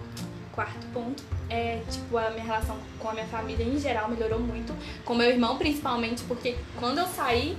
quarto 0.53 0.87
ponto 0.93 1.23
é, 1.49 1.83
tipo, 1.91 2.17
a 2.17 2.31
minha 2.31 2.45
relação 2.45 2.77
com 2.99 3.09
a 3.09 3.13
minha 3.13 3.27
família 3.27 3.65
em 3.65 3.79
geral 3.79 4.09
melhorou 4.09 4.41
muito. 4.41 4.75
Com 5.05 5.15
meu 5.15 5.29
irmão, 5.29 5.57
principalmente, 5.57 6.23
porque 6.25 6.57
quando 6.79 6.99
eu 6.99 7.07
saí 7.07 7.57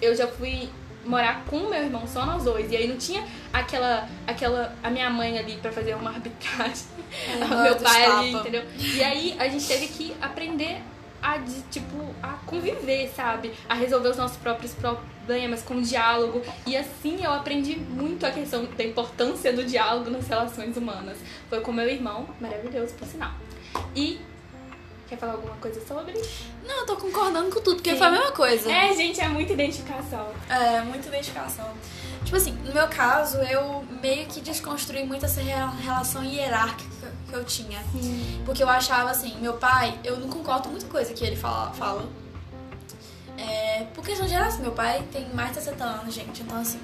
eu 0.00 0.14
já 0.14 0.26
fui 0.26 0.68
morar 1.04 1.44
com 1.46 1.68
meu 1.68 1.82
irmão, 1.82 2.06
só 2.06 2.24
nós 2.26 2.44
dois. 2.44 2.70
E 2.70 2.76
aí 2.76 2.88
não 2.88 2.96
tinha 2.96 3.24
aquela, 3.52 4.08
aquela 4.26 4.74
a 4.82 4.90
minha 4.90 5.08
mãe 5.10 5.38
ali 5.38 5.56
para 5.56 5.72
fazer 5.72 5.94
uma 5.94 6.10
arbitragem, 6.10 6.86
é, 7.26 7.44
o 7.44 7.62
meu 7.62 7.76
pai 7.76 8.04
ali, 8.04 8.32
entendeu? 8.32 8.64
E 8.78 9.02
aí 9.02 9.36
a 9.38 9.48
gente 9.48 9.66
teve 9.66 9.88
que 9.88 10.14
aprender 10.20 10.82
a, 11.22 11.38
de, 11.38 11.62
tipo, 11.62 12.14
a 12.22 12.34
conviver, 12.46 13.10
sabe? 13.14 13.52
A 13.68 13.74
resolver 13.74 14.08
os 14.08 14.16
nossos 14.16 14.36
próprios 14.36 14.74
problemas 14.74 15.62
com 15.62 15.80
diálogo. 15.80 16.42
E 16.66 16.76
assim 16.76 17.24
eu 17.24 17.32
aprendi 17.32 17.76
muito 17.76 18.24
a 18.24 18.30
questão 18.30 18.64
da 18.64 18.84
importância 18.84 19.52
do 19.52 19.64
diálogo 19.64 20.10
nas 20.10 20.28
relações 20.28 20.76
humanas. 20.76 21.18
Foi 21.48 21.60
com 21.60 21.72
meu 21.72 21.88
irmão, 21.88 22.28
maravilhoso, 22.40 22.94
por 22.94 23.06
sinal. 23.06 23.32
E 23.94 24.20
Quer 25.08 25.16
falar 25.18 25.32
alguma 25.32 25.54
coisa 25.56 25.80
sobre? 25.86 26.12
Não, 26.66 26.80
eu 26.80 26.86
tô 26.86 26.96
concordando 26.96 27.50
com 27.50 27.60
tudo, 27.62 27.76
porque 27.76 27.92
Sim. 27.92 27.98
foi 27.98 28.06
a 28.06 28.10
mesma 28.10 28.32
coisa. 28.32 28.70
É, 28.70 28.94
gente, 28.94 29.20
é 29.20 29.28
muita 29.28 29.54
identificação. 29.54 30.28
É, 30.50 30.80
muita 30.82 31.08
identificação. 31.08 31.66
Tipo 32.24 32.36
assim, 32.36 32.52
no 32.64 32.74
meu 32.74 32.86
caso, 32.88 33.38
eu 33.38 33.82
meio 34.02 34.26
que 34.26 34.40
desconstruí 34.42 35.04
muito 35.06 35.24
essa 35.24 35.40
rela- 35.40 35.70
relação 35.82 36.22
hierárquica 36.22 37.10
que 37.26 37.32
eu 37.32 37.42
tinha. 37.44 37.82
Porque 38.44 38.62
eu 38.62 38.68
achava 38.68 39.10
assim, 39.10 39.34
meu 39.40 39.54
pai, 39.54 39.98
eu 40.04 40.18
não 40.18 40.28
concordo 40.28 40.64
com 40.64 40.70
muita 40.72 40.86
coisa 40.88 41.14
que 41.14 41.24
ele 41.24 41.36
fala. 41.36 41.72
fala. 41.72 42.06
É, 43.38 43.84
por 43.94 44.04
questão 44.04 44.26
de 44.26 44.32
geração, 44.32 44.60
meu 44.60 44.72
pai 44.72 45.02
tem 45.12 45.26
mais 45.32 45.50
de 45.50 45.54
60 45.56 45.84
anos, 45.84 46.12
gente, 46.14 46.42
então 46.42 46.58
assim. 46.60 46.80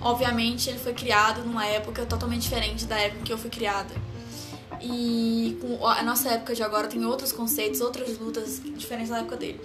Obviamente 0.00 0.68
ele 0.68 0.80
foi 0.80 0.92
criado 0.92 1.42
numa 1.44 1.64
época 1.64 2.04
totalmente 2.04 2.42
diferente 2.42 2.84
da 2.86 2.98
época 2.98 3.22
que 3.22 3.32
eu 3.32 3.38
fui 3.38 3.48
criada. 3.48 3.94
E 4.82 5.56
com 5.60 5.86
a 5.86 6.02
nossa 6.02 6.28
época 6.30 6.54
de 6.54 6.62
agora 6.62 6.88
tem 6.88 7.04
outros 7.04 7.32
conceitos, 7.32 7.80
outras 7.80 8.18
lutas 8.18 8.60
diferentes 8.76 9.10
da 9.10 9.18
época 9.18 9.36
dele. 9.36 9.60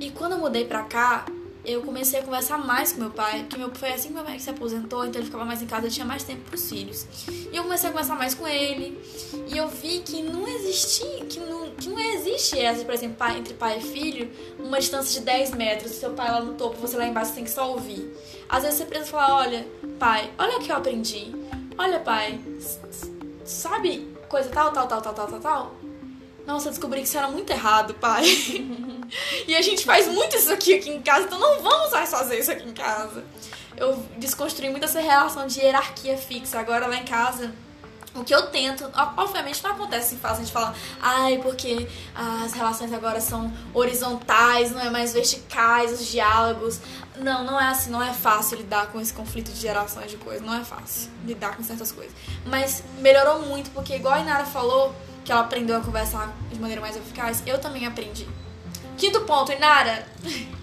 E 0.00 0.10
quando 0.10 0.32
eu 0.32 0.38
mudei 0.38 0.64
pra 0.64 0.82
cá, 0.84 1.26
eu 1.64 1.80
comecei 1.82 2.20
a 2.20 2.22
conversar 2.22 2.58
mais 2.58 2.92
com 2.92 3.00
meu 3.00 3.10
pai, 3.10 3.40
porque 3.40 3.56
meu, 3.56 3.74
foi 3.74 3.92
assim 3.92 4.08
que 4.08 4.14
meu 4.14 4.24
pai 4.24 4.38
se 4.38 4.50
aposentou, 4.50 5.04
então 5.04 5.20
ele 5.20 5.26
ficava 5.26 5.44
mais 5.44 5.62
em 5.62 5.66
casa, 5.66 5.86
ele 5.86 5.94
tinha 5.94 6.04
mais 6.04 6.22
tempo 6.22 6.42
pros 6.42 6.68
filhos. 6.68 7.06
E 7.28 7.56
eu 7.56 7.62
comecei 7.62 7.88
a 7.88 7.92
conversar 7.92 8.16
mais 8.16 8.34
com 8.34 8.46
ele, 8.46 9.00
e 9.48 9.56
eu 9.56 9.68
vi 9.68 10.00
que 10.00 10.22
não 10.22 10.46
existia, 10.46 11.24
que 11.24 11.40
não, 11.40 11.70
que 11.70 11.88
não 11.88 11.98
existe 11.98 12.58
essa, 12.58 12.84
por 12.84 12.92
exemplo, 12.92 13.16
pai, 13.16 13.38
entre 13.38 13.54
pai 13.54 13.78
e 13.78 13.82
filho, 13.82 14.30
uma 14.58 14.78
distância 14.78 15.18
de 15.18 15.24
10 15.24 15.52
metros, 15.52 15.92
seu 15.92 16.10
pai 16.10 16.30
lá 16.30 16.42
no 16.42 16.54
topo, 16.54 16.76
você 16.76 16.96
lá 16.96 17.06
embaixo, 17.06 17.30
você 17.30 17.36
tem 17.36 17.44
que 17.44 17.50
só 17.50 17.70
ouvir. 17.70 18.14
Às 18.48 18.62
vezes 18.62 18.78
você 18.78 18.84
precisa 18.84 19.10
falar, 19.10 19.34
olha, 19.34 19.66
pai, 19.98 20.30
olha 20.38 20.58
o 20.58 20.60
que 20.60 20.70
eu 20.70 20.76
aprendi. 20.76 21.32
Olha, 21.78 21.98
pai, 21.98 22.38
sabe 23.44 24.13
coisa 24.34 24.50
tal, 24.50 24.72
tal, 24.72 24.88
tal, 24.88 25.00
tal, 25.00 25.14
tal, 25.14 25.26
tal, 25.28 25.40
tal? 25.40 25.74
Nossa, 26.44 26.68
descobri 26.68 27.00
que 27.00 27.06
isso 27.06 27.16
era 27.16 27.28
muito 27.28 27.48
errado, 27.50 27.94
pai. 27.94 28.24
e 29.46 29.54
a 29.54 29.62
gente 29.62 29.84
faz 29.84 30.08
muito 30.08 30.36
isso 30.36 30.52
aqui, 30.52 30.74
aqui 30.74 30.90
em 30.90 31.00
casa, 31.00 31.26
então 31.26 31.38
não 31.38 31.62
vamos 31.62 31.92
mais 31.92 32.10
fazer 32.10 32.40
isso 32.40 32.50
aqui 32.50 32.68
em 32.68 32.72
casa. 32.72 33.24
Eu 33.76 33.94
desconstruí 34.16 34.68
muito 34.70 34.86
essa 34.86 34.98
relação 34.98 35.46
de 35.46 35.60
hierarquia 35.60 36.16
fixa. 36.16 36.58
Agora 36.58 36.88
lá 36.88 36.96
em 36.96 37.04
casa, 37.04 37.54
o 38.14 38.22
que 38.22 38.34
eu 38.34 38.46
tento, 38.46 38.88
obviamente 39.16 39.62
não 39.62 39.72
acontece 39.72 40.06
assim 40.14 40.18
fácil 40.18 40.36
a 40.36 40.44
gente 40.44 40.52
falar, 40.52 40.74
ai, 41.00 41.38
porque 41.38 41.88
as 42.14 42.52
relações 42.52 42.92
agora 42.92 43.20
são 43.20 43.52
horizontais, 43.72 44.70
não 44.70 44.80
é 44.80 44.90
mais 44.90 45.12
verticais, 45.12 45.92
os 45.92 46.06
diálogos. 46.06 46.80
Não, 47.18 47.44
não 47.44 47.60
é 47.60 47.66
assim, 47.68 47.90
não 47.90 48.02
é 48.02 48.12
fácil 48.12 48.58
lidar 48.58 48.88
com 48.88 49.00
esse 49.00 49.12
conflito 49.12 49.52
de 49.52 49.60
gerações 49.60 50.10
de 50.10 50.16
coisas, 50.16 50.44
não 50.44 50.54
é 50.54 50.64
fácil 50.64 51.10
lidar 51.24 51.56
com 51.56 51.62
certas 51.62 51.90
coisas. 51.92 52.12
Mas 52.46 52.82
melhorou 52.98 53.40
muito, 53.40 53.70
porque 53.70 53.94
igual 53.96 54.14
a 54.14 54.20
Inara 54.20 54.44
falou, 54.44 54.94
que 55.24 55.32
ela 55.32 55.40
aprendeu 55.42 55.76
a 55.76 55.80
conversar 55.80 56.32
de 56.52 56.58
maneira 56.58 56.80
mais 56.80 56.96
eficaz, 56.96 57.42
eu 57.46 57.58
também 57.58 57.86
aprendi. 57.86 58.28
Quinto 58.96 59.20
ponto, 59.22 59.50
Inara. 59.52 60.06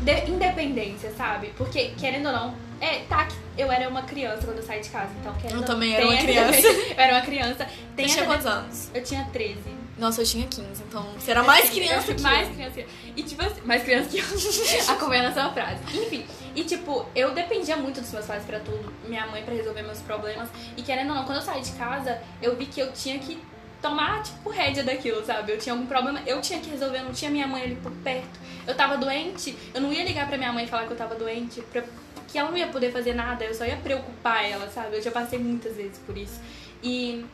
De- 0.00 0.30
independência, 0.30 1.12
sabe? 1.16 1.54
Porque, 1.56 1.88
querendo 1.98 2.26
ou 2.26 2.32
não, 2.32 2.54
é, 2.80 3.00
tá, 3.08 3.26
que 3.26 3.34
eu 3.56 3.70
era 3.70 3.88
uma 3.88 4.02
criança 4.02 4.44
quando 4.44 4.58
eu 4.58 4.62
saí 4.64 4.80
de 4.80 4.88
casa, 4.90 5.10
então 5.20 5.34
querendo 5.34 5.60
Eu 5.60 5.64
também 5.64 5.94
era 5.94 6.06
uma 6.06 6.16
criança. 6.16 6.66
eu 6.66 6.94
era 6.96 7.12
uma 7.14 7.22
criança. 7.22 7.68
Tem 7.94 8.06
tinha 8.06 8.18
essa- 8.18 8.26
quantos 8.26 8.46
anos? 8.46 8.90
Eu 8.94 9.02
tinha 9.02 9.24
13. 9.32 9.76
Nossa, 9.98 10.20
eu 10.20 10.26
tinha 10.26 10.46
15, 10.46 10.82
então 10.82 11.02
você 11.18 11.30
era 11.30 11.42
mais 11.42 11.70
criança 11.70 12.12
que 12.14 12.20
mais 12.20 12.48
eu. 12.48 12.54
criança 12.54 12.82
que. 12.82 12.86
E 13.16 13.22
tipo 13.22 13.42
assim, 13.42 13.62
mais 13.64 13.82
criança 13.82 14.10
que 14.10 14.18
eu. 14.18 14.24
Acompanhando 14.94 15.28
a 15.28 15.32
sua 15.32 15.50
frase. 15.52 15.80
Enfim, 15.94 16.26
e 16.54 16.64
tipo, 16.64 17.06
eu 17.14 17.32
dependia 17.32 17.78
muito 17.78 18.02
dos 18.02 18.12
meus 18.12 18.26
pais 18.26 18.44
pra 18.44 18.60
tudo, 18.60 18.92
minha 19.08 19.26
mãe 19.26 19.42
pra 19.42 19.54
resolver 19.54 19.80
meus 19.82 20.00
problemas. 20.00 20.50
E 20.76 20.82
querendo 20.82 21.08
ou 21.10 21.16
não, 21.16 21.24
quando 21.24 21.38
eu 21.38 21.42
saí 21.42 21.62
de 21.62 21.72
casa, 21.72 22.20
eu 22.42 22.54
vi 22.56 22.66
que 22.66 22.78
eu 22.78 22.92
tinha 22.92 23.18
que 23.18 23.38
tomar, 23.80 24.22
tipo, 24.22 24.50
rédea 24.50 24.84
daquilo, 24.84 25.24
sabe? 25.24 25.52
Eu 25.52 25.58
tinha 25.58 25.72
algum 25.74 25.86
problema, 25.86 26.20
eu 26.26 26.42
tinha 26.42 26.58
que 26.60 26.68
resolver, 26.68 26.98
eu 26.98 27.04
não 27.04 27.12
tinha 27.12 27.30
minha 27.30 27.46
mãe 27.46 27.62
ali 27.62 27.76
por 27.76 27.92
perto. 27.92 28.38
Eu 28.66 28.74
tava 28.74 28.98
doente, 28.98 29.56
eu 29.72 29.80
não 29.80 29.90
ia 29.92 30.04
ligar 30.04 30.26
pra 30.28 30.36
minha 30.36 30.52
mãe 30.52 30.64
e 30.64 30.66
falar 30.68 30.86
que 30.86 30.92
eu 30.92 30.96
tava 30.96 31.14
doente, 31.14 31.60
pra, 31.72 31.82
que 32.28 32.38
ela 32.38 32.50
não 32.50 32.58
ia 32.58 32.68
poder 32.68 32.92
fazer 32.92 33.14
nada, 33.14 33.44
eu 33.44 33.54
só 33.54 33.64
ia 33.64 33.76
preocupar 33.76 34.44
ela, 34.44 34.68
sabe? 34.68 34.96
Eu 34.96 35.02
já 35.02 35.10
passei 35.10 35.38
muitas 35.38 35.76
vezes 35.76 35.98
por 35.98 36.16
isso. 36.16 36.40
E 36.82 37.24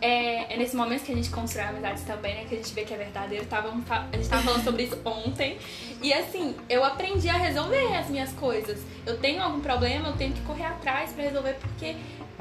é, 0.00 0.54
é 0.54 0.56
nesse 0.56 0.74
momento 0.74 1.04
que 1.04 1.12
a 1.12 1.14
gente 1.14 1.30
constrói 1.30 1.66
amizades 1.66 2.04
também, 2.04 2.34
né? 2.34 2.44
Que 2.48 2.54
a 2.54 2.58
gente 2.58 2.72
vê 2.72 2.84
que 2.84 2.94
é 2.94 2.96
verdadeiro. 2.96 3.44
Tava, 3.46 3.68
a 3.68 4.16
gente 4.16 4.28
tava 4.28 4.42
falando 4.42 4.64
sobre 4.64 4.84
isso 4.84 4.98
ontem. 5.04 5.58
E 6.02 6.12
assim, 6.12 6.56
eu 6.68 6.84
aprendi 6.84 7.28
a 7.28 7.36
resolver 7.36 7.94
as 7.96 8.08
minhas 8.08 8.32
coisas. 8.32 8.80
Eu 9.06 9.18
tenho 9.18 9.42
algum 9.42 9.60
problema, 9.60 10.08
eu 10.08 10.16
tenho 10.16 10.32
que 10.32 10.40
correr 10.42 10.64
atrás 10.64 11.12
pra 11.12 11.24
resolver, 11.24 11.54
porque 11.60 11.96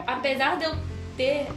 apesar 0.05 0.57
de 0.57 0.65
eu 0.65 0.75
ter 1.17 1.47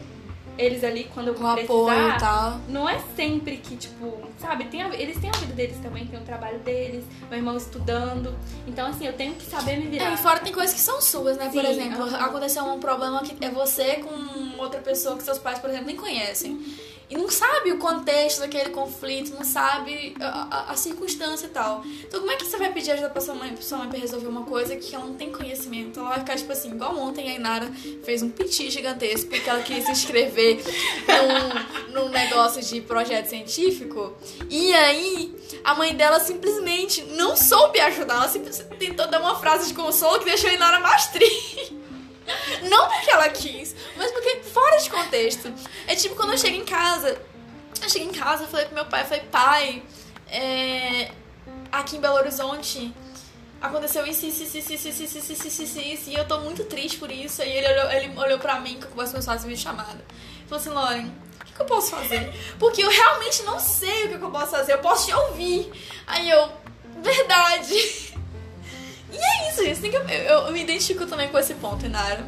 eles 0.59 0.85
ali 0.85 1.05
quando 1.15 1.29
eu 1.29 1.35
apoio 1.47 1.65
precisar, 1.65 2.17
e 2.17 2.21
tal. 2.21 2.61
não 2.69 2.89
é 2.89 2.99
sempre 3.17 3.57
que, 3.57 3.77
tipo, 3.77 4.21
sabe, 4.39 4.65
tem 4.67 4.83
a- 4.83 4.95
eles 4.95 5.19
têm 5.19 5.31
a 5.31 5.33
vida 5.33 5.55
deles 5.55 5.77
também, 5.83 6.07
tem 6.07 6.19
o 6.21 6.23
trabalho 6.23 6.59
deles, 6.61 7.05
meu 7.29 7.39
irmão 7.39 7.57
estudando. 7.57 8.35
Então, 8.67 8.87
assim, 8.89 9.07
eu 9.07 9.13
tenho 9.15 9.35
que 9.35 9.45
saber 9.47 9.77
me 9.79 9.87
virar. 9.87 10.11
É, 10.11 10.15
e 10.15 10.17
fora 10.19 10.41
tem 10.41 10.53
coisas 10.53 10.75
que 10.75 10.81
são 10.81 11.01
suas, 11.01 11.37
né? 11.37 11.49
Por 11.53 11.63
Sim, 11.65 11.71
exemplo, 11.71 12.03
aham. 12.05 12.17
aconteceu 12.27 12.65
um 12.65 12.79
problema 12.79 13.23
que 13.23 13.43
é 13.45 13.49
você 13.51 13.97
com 13.97 14.61
outra 14.61 14.81
pessoa 14.81 15.17
que 15.17 15.23
seus 15.23 15.39
pais, 15.39 15.59
por 15.59 15.71
exemplo, 15.71 15.87
nem 15.87 15.97
conhecem. 15.97 16.61
E 17.13 17.17
não 17.19 17.29
sabe 17.31 17.71
o 17.73 17.77
contexto 17.79 18.41
daquele 18.41 18.71
conflito, 18.71 19.35
não 19.35 19.45
sabe 19.45 20.15
a, 20.19 20.49
a- 20.51 20.73
a 20.73 20.77
circunstância 20.77 21.45
e 21.47 21.51
tal. 21.51 21.85
Então 22.09 22.21
como 22.21 22.33
é 22.33 22.37
que 22.37 22.45
você 22.47 22.57
vai 22.57 22.73
pedir 22.73 22.93
ajuda 22.93 23.11
pra 23.11 23.21
sua 23.21 23.35
mãe, 23.35 23.53
pra 23.53 23.63
sua 23.63 23.77
mãe 23.77 23.89
pra 23.91 23.99
resolver 23.99 24.29
uma 24.29 24.45
coisa 24.45 24.75
que 24.77 24.95
ela 24.95 25.05
não 25.05 25.15
tem 25.15 25.31
conhecimento? 25.31 26.01
Ela 26.01 26.09
vai 26.09 26.19
ficar 26.21 26.37
tipo 26.37 26.51
assim, 26.53 26.71
igual 26.71 26.97
ontem 26.97 27.31
a 27.31 27.35
Inara 27.35 27.71
fez 28.03 28.23
um 28.23 28.31
piti 28.31 28.71
gigantesco 28.71 29.29
porque 29.29 29.49
ela 29.51 29.61
queria 29.63 29.85
se 29.85 29.91
inscrever 29.93 30.63
num, 31.93 32.03
num 32.05 32.09
negócio 32.09 32.63
de 32.63 32.81
projeto 32.81 33.27
científico. 33.27 34.17
E 34.49 34.73
aí 34.73 35.35
a 35.65 35.75
mãe 35.75 35.95
dela 35.95 36.19
simplesmente 36.19 37.03
não 37.05 37.37
soube 37.37 37.79
ajudar. 37.81 38.15
Ela 38.15 38.29
simplesmente 38.29 38.75
tentou 38.79 39.07
dar 39.09 39.21
uma 39.21 39.39
frase 39.39 39.69
de 39.69 39.75
consolo 39.75 40.19
que 40.21 40.25
deixou 40.25 40.49
a 40.49 40.55
Inara 40.55 40.81
mais 40.81 41.09
triste. 41.09 41.77
Não 42.71 42.89
porque 42.89 43.11
ela 43.11 43.29
quis, 43.29 43.75
mas 43.97 44.11
porque 44.13 44.42
de 44.85 44.91
contexto. 44.91 45.53
É 45.87 45.95
tipo 45.95 46.15
quando 46.15 46.33
eu 46.33 46.39
chego 46.39 46.57
em 46.57 46.65
casa. 46.65 47.21
Eu 47.83 47.89
cheguei 47.89 48.09
em 48.09 48.13
casa, 48.13 48.47
falei 48.47 48.67
pro 48.67 48.75
meu 48.75 48.87
pai, 48.87 49.05
falei, 49.05 49.25
pai, 49.25 49.83
é, 50.31 51.11
aqui 51.71 51.97
em 51.97 52.01
Belo 52.01 52.15
Horizonte 52.17 52.95
aconteceu 53.61 54.07
isso, 54.07 54.27
isso, 54.27 54.43
isso, 54.43 54.59
isso, 54.59 54.73
isso, 54.73 54.89
isso, 54.89 55.19
isso, 55.19 55.33
isso, 55.33 55.63
isso, 55.63 55.79
isso, 55.81 56.11
e 56.11 56.15
eu 56.15 56.27
tô 56.27 56.39
muito 56.41 56.65
triste 56.65 56.99
por 56.99 57.11
isso. 57.11 57.43
Aí 57.43 57.51
ele 57.51 57.69
olhou, 57.73 57.91
ele 57.93 58.19
olhou 58.19 58.39
pra 58.39 58.61
mim, 58.61 58.77
que 58.79 58.85
eu 58.85 58.91
converso 58.91 59.13
com 59.13 59.17
meus 59.19 59.27
pais 59.27 59.45
em 59.45 59.49
videochamada. 59.49 60.05
Falou 60.49 60.61
assim, 60.61 60.71
Lauren, 60.71 61.11
o 61.41 61.45
que, 61.45 61.53
que 61.55 61.61
eu 61.61 61.67
posso 61.67 61.91
fazer? 61.91 62.33
Porque 62.59 62.83
eu 62.85 62.91
realmente 62.91 63.43
não 63.45 63.59
sei 63.59 64.05
o 64.07 64.09
que, 64.11 64.19
que 64.19 64.25
eu 64.25 64.31
posso 64.31 64.51
fazer, 64.53 64.73
eu 64.75 64.79
posso 64.79 65.07
te 65.07 65.15
ouvir. 65.15 65.73
Aí 66.07 66.29
eu, 66.31 66.51
verdade. 67.01 67.75
E 69.13 69.17
é 69.17 69.51
isso, 69.51 69.63
gente. 69.65 69.95
Eu, 69.95 70.09
eu- 70.09 70.47
eu 70.47 70.53
me 70.53 70.63
identifico 70.63 71.05
também 71.07 71.29
com 71.29 71.39
esse 71.39 71.55
ponto, 71.55 71.85
Inara. 71.87 72.25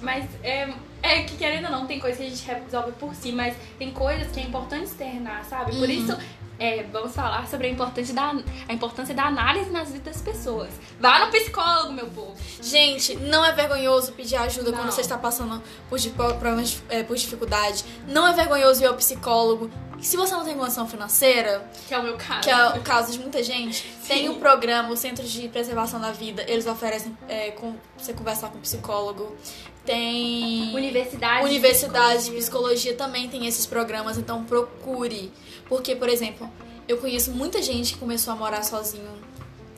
Mas 0.00 0.24
é, 0.42 0.68
é 1.02 1.22
que 1.24 1.36
querendo 1.36 1.64
ou 1.66 1.70
não, 1.72 1.86
tem 1.86 1.98
coisas 2.00 2.18
que 2.18 2.26
a 2.26 2.28
gente 2.30 2.44
resolve 2.64 2.92
por 2.92 3.14
si, 3.14 3.32
mas 3.32 3.54
tem 3.78 3.90
coisas 3.90 4.30
que 4.32 4.40
é 4.40 4.42
importante 4.44 4.84
externar, 4.84 5.44
sabe? 5.44 5.72
Por 5.72 5.88
Uhum. 5.88 5.94
isso, 5.94 6.16
é, 6.58 6.84
vamos 6.92 7.12
falar 7.12 7.48
sobre 7.48 7.66
a 7.66 7.70
importância, 7.70 8.14
da, 8.14 8.34
a 8.68 8.72
importância 8.72 9.12
da 9.14 9.24
análise 9.24 9.68
nas 9.70 9.90
vidas 9.90 10.14
das 10.14 10.22
pessoas. 10.22 10.68
Vá 11.00 11.18
no 11.26 11.32
psicólogo, 11.32 11.92
meu 11.92 12.06
povo. 12.06 12.36
Gente, 12.62 13.16
não 13.16 13.44
é 13.44 13.52
vergonhoso 13.52 14.12
pedir 14.12 14.36
ajuda 14.36 14.70
Não. 14.70 14.78
quando 14.78 14.92
você 14.92 15.00
está 15.00 15.18
passando 15.18 15.60
por, 15.88 15.98
problemas, 16.38 16.80
é, 16.88 17.02
por 17.02 17.16
dificuldade. 17.16 17.84
Não 18.06 18.24
é 18.26 18.32
vergonhoso 18.32 18.80
ir 18.82 18.86
ao 18.86 18.94
psicólogo. 18.94 19.68
Se 20.00 20.16
você 20.16 20.34
não 20.34 20.44
tem 20.44 20.56
condição 20.56 20.86
financeira, 20.86 21.64
Que 21.88 21.94
é 21.94 21.98
o 21.98 22.02
meu 22.02 22.16
caso. 22.16 22.40
que 22.40 22.50
é 22.50 22.68
o 22.70 22.80
caso 22.82 23.12
de 23.12 23.18
muita 23.20 23.40
gente, 23.42 23.88
tem 24.08 24.28
o 24.28 24.34
programa, 24.36 24.90
o 24.90 24.96
Centro 24.96 25.24
de 25.24 25.48
Preservação 25.48 26.00
da 26.00 26.10
Vida, 26.12 26.44
eles 26.48 26.66
oferecem 26.66 27.16
é, 27.28 27.52
com, 27.52 27.74
você 27.96 28.12
conversar 28.12 28.48
com 28.50 28.58
um 28.58 28.60
psicólogo. 28.60 29.36
Tem. 29.84 30.74
Universidade. 30.74 31.44
Universidade 31.44 32.24
de 32.24 32.30
de 32.30 32.36
psicologia 32.36 32.94
também 32.94 33.28
tem 33.28 33.46
esses 33.46 33.66
programas, 33.66 34.16
então 34.16 34.44
procure. 34.44 35.32
Porque, 35.68 35.96
por 35.96 36.08
exemplo, 36.08 36.48
eu 36.86 36.98
conheço 36.98 37.30
muita 37.32 37.60
gente 37.62 37.94
que 37.94 37.98
começou 37.98 38.32
a 38.32 38.36
morar 38.36 38.62
sozinho. 38.62 39.10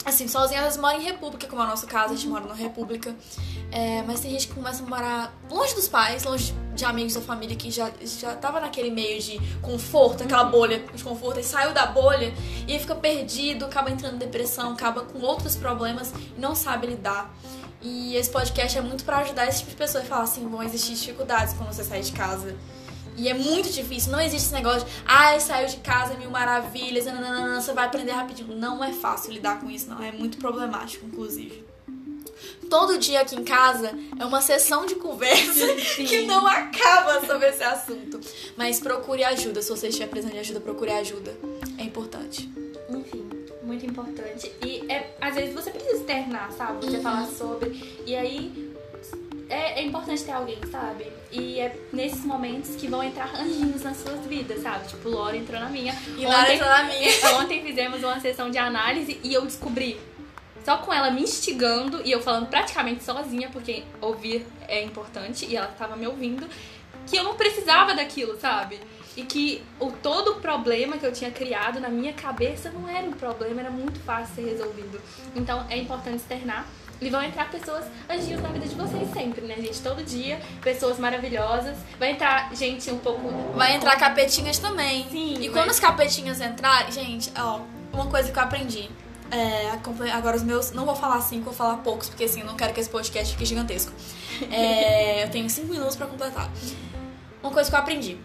Assim, 0.05 0.29
sozinha, 0.29 0.61
às 0.61 0.67
vezes 0.67 0.81
mora 0.81 0.99
em 0.99 1.03
república, 1.03 1.47
como 1.47 1.63
é 1.63 1.65
o 1.65 1.69
nosso 1.69 1.87
caso, 1.87 2.13
a 2.13 2.17
gente 2.17 2.29
mora 2.29 2.45
na 2.45 2.53
república. 2.53 3.15
É, 3.73 4.03
mas 4.03 4.21
tem 4.21 4.31
gente 4.33 4.49
que 4.49 4.55
começa 4.55 4.83
a 4.83 4.87
morar 4.87 5.35
longe 5.51 5.75
dos 5.75 5.89
pais, 5.89 6.25
longe 6.25 6.53
de 6.75 6.85
amigos 6.85 7.15
da 7.15 7.23
família, 7.23 7.57
que 7.57 7.71
já, 7.71 7.91
já 8.03 8.35
tava 8.37 8.61
naquele 8.61 8.91
meio 8.91 9.19
de 9.23 9.41
conforto, 9.63 10.25
aquela 10.25 10.45
bolha 10.45 10.85
de 10.95 11.03
conforto, 11.03 11.41
e 11.41 11.43
saiu 11.43 11.73
da 11.73 11.87
bolha 11.87 12.35
e 12.69 12.79
fica 12.79 12.95
perdido, 12.95 13.65
acaba 13.65 13.91
entrando 13.91 14.17
em 14.17 14.19
depressão, 14.19 14.73
acaba 14.73 15.03
com 15.03 15.21
outros 15.21 15.57
problemas 15.57 16.13
e 16.37 16.41
não 16.41 16.55
sabe 16.55 16.89
lidar. 16.89 17.35
E 17.85 18.17
esse 18.17 18.31
podcast 18.31 18.79
é 18.79 18.81
muito 18.81 19.05
pra 19.05 19.19
ajudar 19.19 19.47
esse 19.47 19.59
tipo 19.59 19.71
de 19.71 19.77
pessoa 19.77 20.03
a 20.03 20.07
falar 20.07 20.23
assim, 20.23 20.49
vão 20.49 20.63
existir 20.63 20.95
dificuldades 20.95 21.53
quando 21.53 21.71
você 21.71 21.85
sair 21.85 22.03
de 22.03 22.13
casa. 22.13 22.57
E 23.17 23.29
é 23.29 23.35
muito 23.35 23.71
difícil, 23.71 24.11
não 24.11 24.21
existe 24.21 24.47
esse 24.47 24.55
negócio 24.55 24.89
de, 24.89 24.93
ai, 25.05 25.39
saiu 25.39 25.69
de 25.69 25.77
casa, 25.77 26.15
mil 26.15 26.31
maravilhas, 26.31 27.05
nananana, 27.05 27.61
você 27.61 27.73
vai 27.75 27.85
aprender 27.85 28.13
rapidinho. 28.13 28.57
Não 28.57 28.83
é 28.83 28.93
fácil 28.93 29.33
lidar 29.33 29.61
com 29.61 29.71
isso, 29.71 29.89
não. 29.89 30.03
É 30.03 30.11
muito 30.11 30.39
problemático, 30.39 31.07
inclusive. 31.07 31.63
Todo 32.69 32.99
dia 32.99 33.21
aqui 33.21 33.37
em 33.37 33.45
casa 33.45 33.93
é 34.19 34.25
uma 34.25 34.41
sessão 34.41 34.87
de 34.87 34.95
conversa 34.97 35.67
Sim. 35.79 36.07
que 36.07 36.23
não 36.23 36.47
acaba 36.47 37.25
sobre 37.27 37.49
esse 37.49 37.63
assunto. 37.63 38.19
Mas 38.57 38.81
procure 38.81 39.23
ajuda. 39.23 39.63
Se 39.63 39.69
você 39.69 39.89
estiver 39.89 40.09
precisando 40.09 40.33
de 40.33 40.41
ajuda, 40.41 40.61
procure 40.61 40.91
ajuda. 40.91 41.37
É 41.79 41.83
importante. 41.83 42.51
Muito 43.75 43.87
importante. 43.87 44.53
E 44.65 44.85
é, 44.89 45.11
às 45.21 45.35
vezes 45.35 45.53
você 45.53 45.71
precisa 45.71 45.97
externar, 45.97 46.51
sabe? 46.53 46.85
Você 46.87 46.97
Uhum. 46.99 47.03
falar 47.03 47.27
sobre. 47.27 48.01
E 48.07 48.15
aí 48.15 48.73
é, 49.49 49.81
é 49.81 49.85
importante 49.85 50.23
ter 50.25 50.33
alguém, 50.33 50.59
sabe? 50.71 51.07
E 51.33 51.59
é 51.59 51.77
nesses 51.93 52.25
momentos 52.25 52.77
que 52.77 52.87
vão 52.87 53.03
entrar 53.03 53.35
anjinhos 53.35 53.83
nas 53.83 53.97
suas 53.97 54.25
vidas, 54.27 54.63
sabe? 54.63 54.87
Tipo, 54.89 55.09
Laura 55.09 55.37
entrou 55.37 55.59
na 55.59 55.69
minha. 55.69 55.95
E 56.17 56.25
Lara 56.25 56.55
entrou 56.55 56.71
na 56.71 56.85
minha. 56.85 57.11
Ontem 57.41 57.63
fizemos 57.63 58.03
uma 58.03 58.21
sessão 58.21 58.49
de 58.49 58.59
análise 58.59 59.21
e 59.25 59.35
eu 59.35 59.43
descobri. 59.43 60.01
Só 60.65 60.79
com 60.79 60.93
ela 60.93 61.11
me 61.11 61.23
instigando 61.23 62.01
e 62.05 62.13
eu 62.13 62.23
falando 62.23 62.47
praticamente 62.47 63.03
sozinha, 63.05 63.51
porque 63.51 63.83
ouvir 64.01 64.47
é 64.69 64.83
importante 64.83 65.45
e 65.47 65.57
ela 65.57 65.67
tava 65.67 65.95
me 65.95 66.07
ouvindo, 66.07 66.49
que 67.07 67.17
eu 67.17 67.25
não 67.25 67.35
precisava 67.35 67.93
daquilo, 67.93 68.39
sabe? 68.41 68.81
E 69.17 69.23
que 69.23 69.63
o 69.79 69.91
todo 69.93 70.33
o 70.33 70.35
problema 70.41 70.99
que 70.99 71.07
eu 71.07 71.13
tinha 71.13 71.31
criado 71.31 71.79
na 71.81 71.89
minha 71.89 72.13
cabeça 72.13 72.71
não 72.71 72.89
era 72.89 73.07
um 73.07 73.13
problema, 73.13 73.61
era 73.61 73.71
muito 73.71 74.01
fácil 74.01 74.35
ser 74.35 74.45
resolvido. 74.51 75.01
Então 75.37 75.65
é 75.71 75.77
importante 75.79 76.17
externar. 76.17 76.67
E 77.01 77.11
vão 77.11 77.23
entrar 77.23 77.51
pessoas 77.51 77.85
anjinhos 78.09 78.41
na 78.41 78.49
vida 78.49 78.67
de 78.67 78.75
vocês 78.75 79.11
sempre, 79.13 79.43
né, 79.43 79.57
gente? 79.57 79.81
Todo 79.83 80.03
dia, 80.03 80.41
pessoas 80.63 80.99
maravilhosas. 80.99 81.77
Vai 81.99 82.13
entrar 82.13 82.55
gente 82.55 82.91
um 82.91 82.99
pouco. 82.99 83.29
Vai 83.55 83.75
entrar 83.77 83.97
capetinhas 83.97 84.59
também. 84.59 85.07
Sim, 85.11 85.35
E 85.35 85.49
vai- 85.49 85.63
quando 85.63 85.71
os 85.71 85.81
capetinhas 85.81 86.41
entrarem, 86.41 86.91
gente, 86.93 87.31
ó, 87.39 87.61
uma 87.93 88.07
coisa 88.07 88.33
que 88.33 88.39
eu 88.39 88.43
aprendi. 88.43 88.89
É, 89.31 89.71
agora 90.13 90.37
os 90.37 90.43
meus. 90.43 90.71
Não 90.73 90.85
vou 90.87 90.95
falar 90.95 91.21
cinco, 91.21 91.47
vou 91.47 91.53
falar 91.55 91.79
poucos, 91.79 92.09
porque 92.09 92.25
assim, 92.25 92.41
eu 92.41 92.47
não 92.47 92.57
quero 92.57 92.73
que 92.73 92.81
esse 92.81 92.89
podcast 92.91 93.33
fique 93.33 93.45
gigantesco. 93.45 93.93
É, 94.51 95.25
eu 95.25 95.31
tenho 95.31 95.49
cinco 95.51 95.73
minutos 95.73 95.97
pra 95.97 96.07
completar. 96.07 96.49
Uma 97.43 97.53
coisa 97.53 97.69
que 97.69 97.75
eu 97.75 97.81
aprendi. 97.81 98.19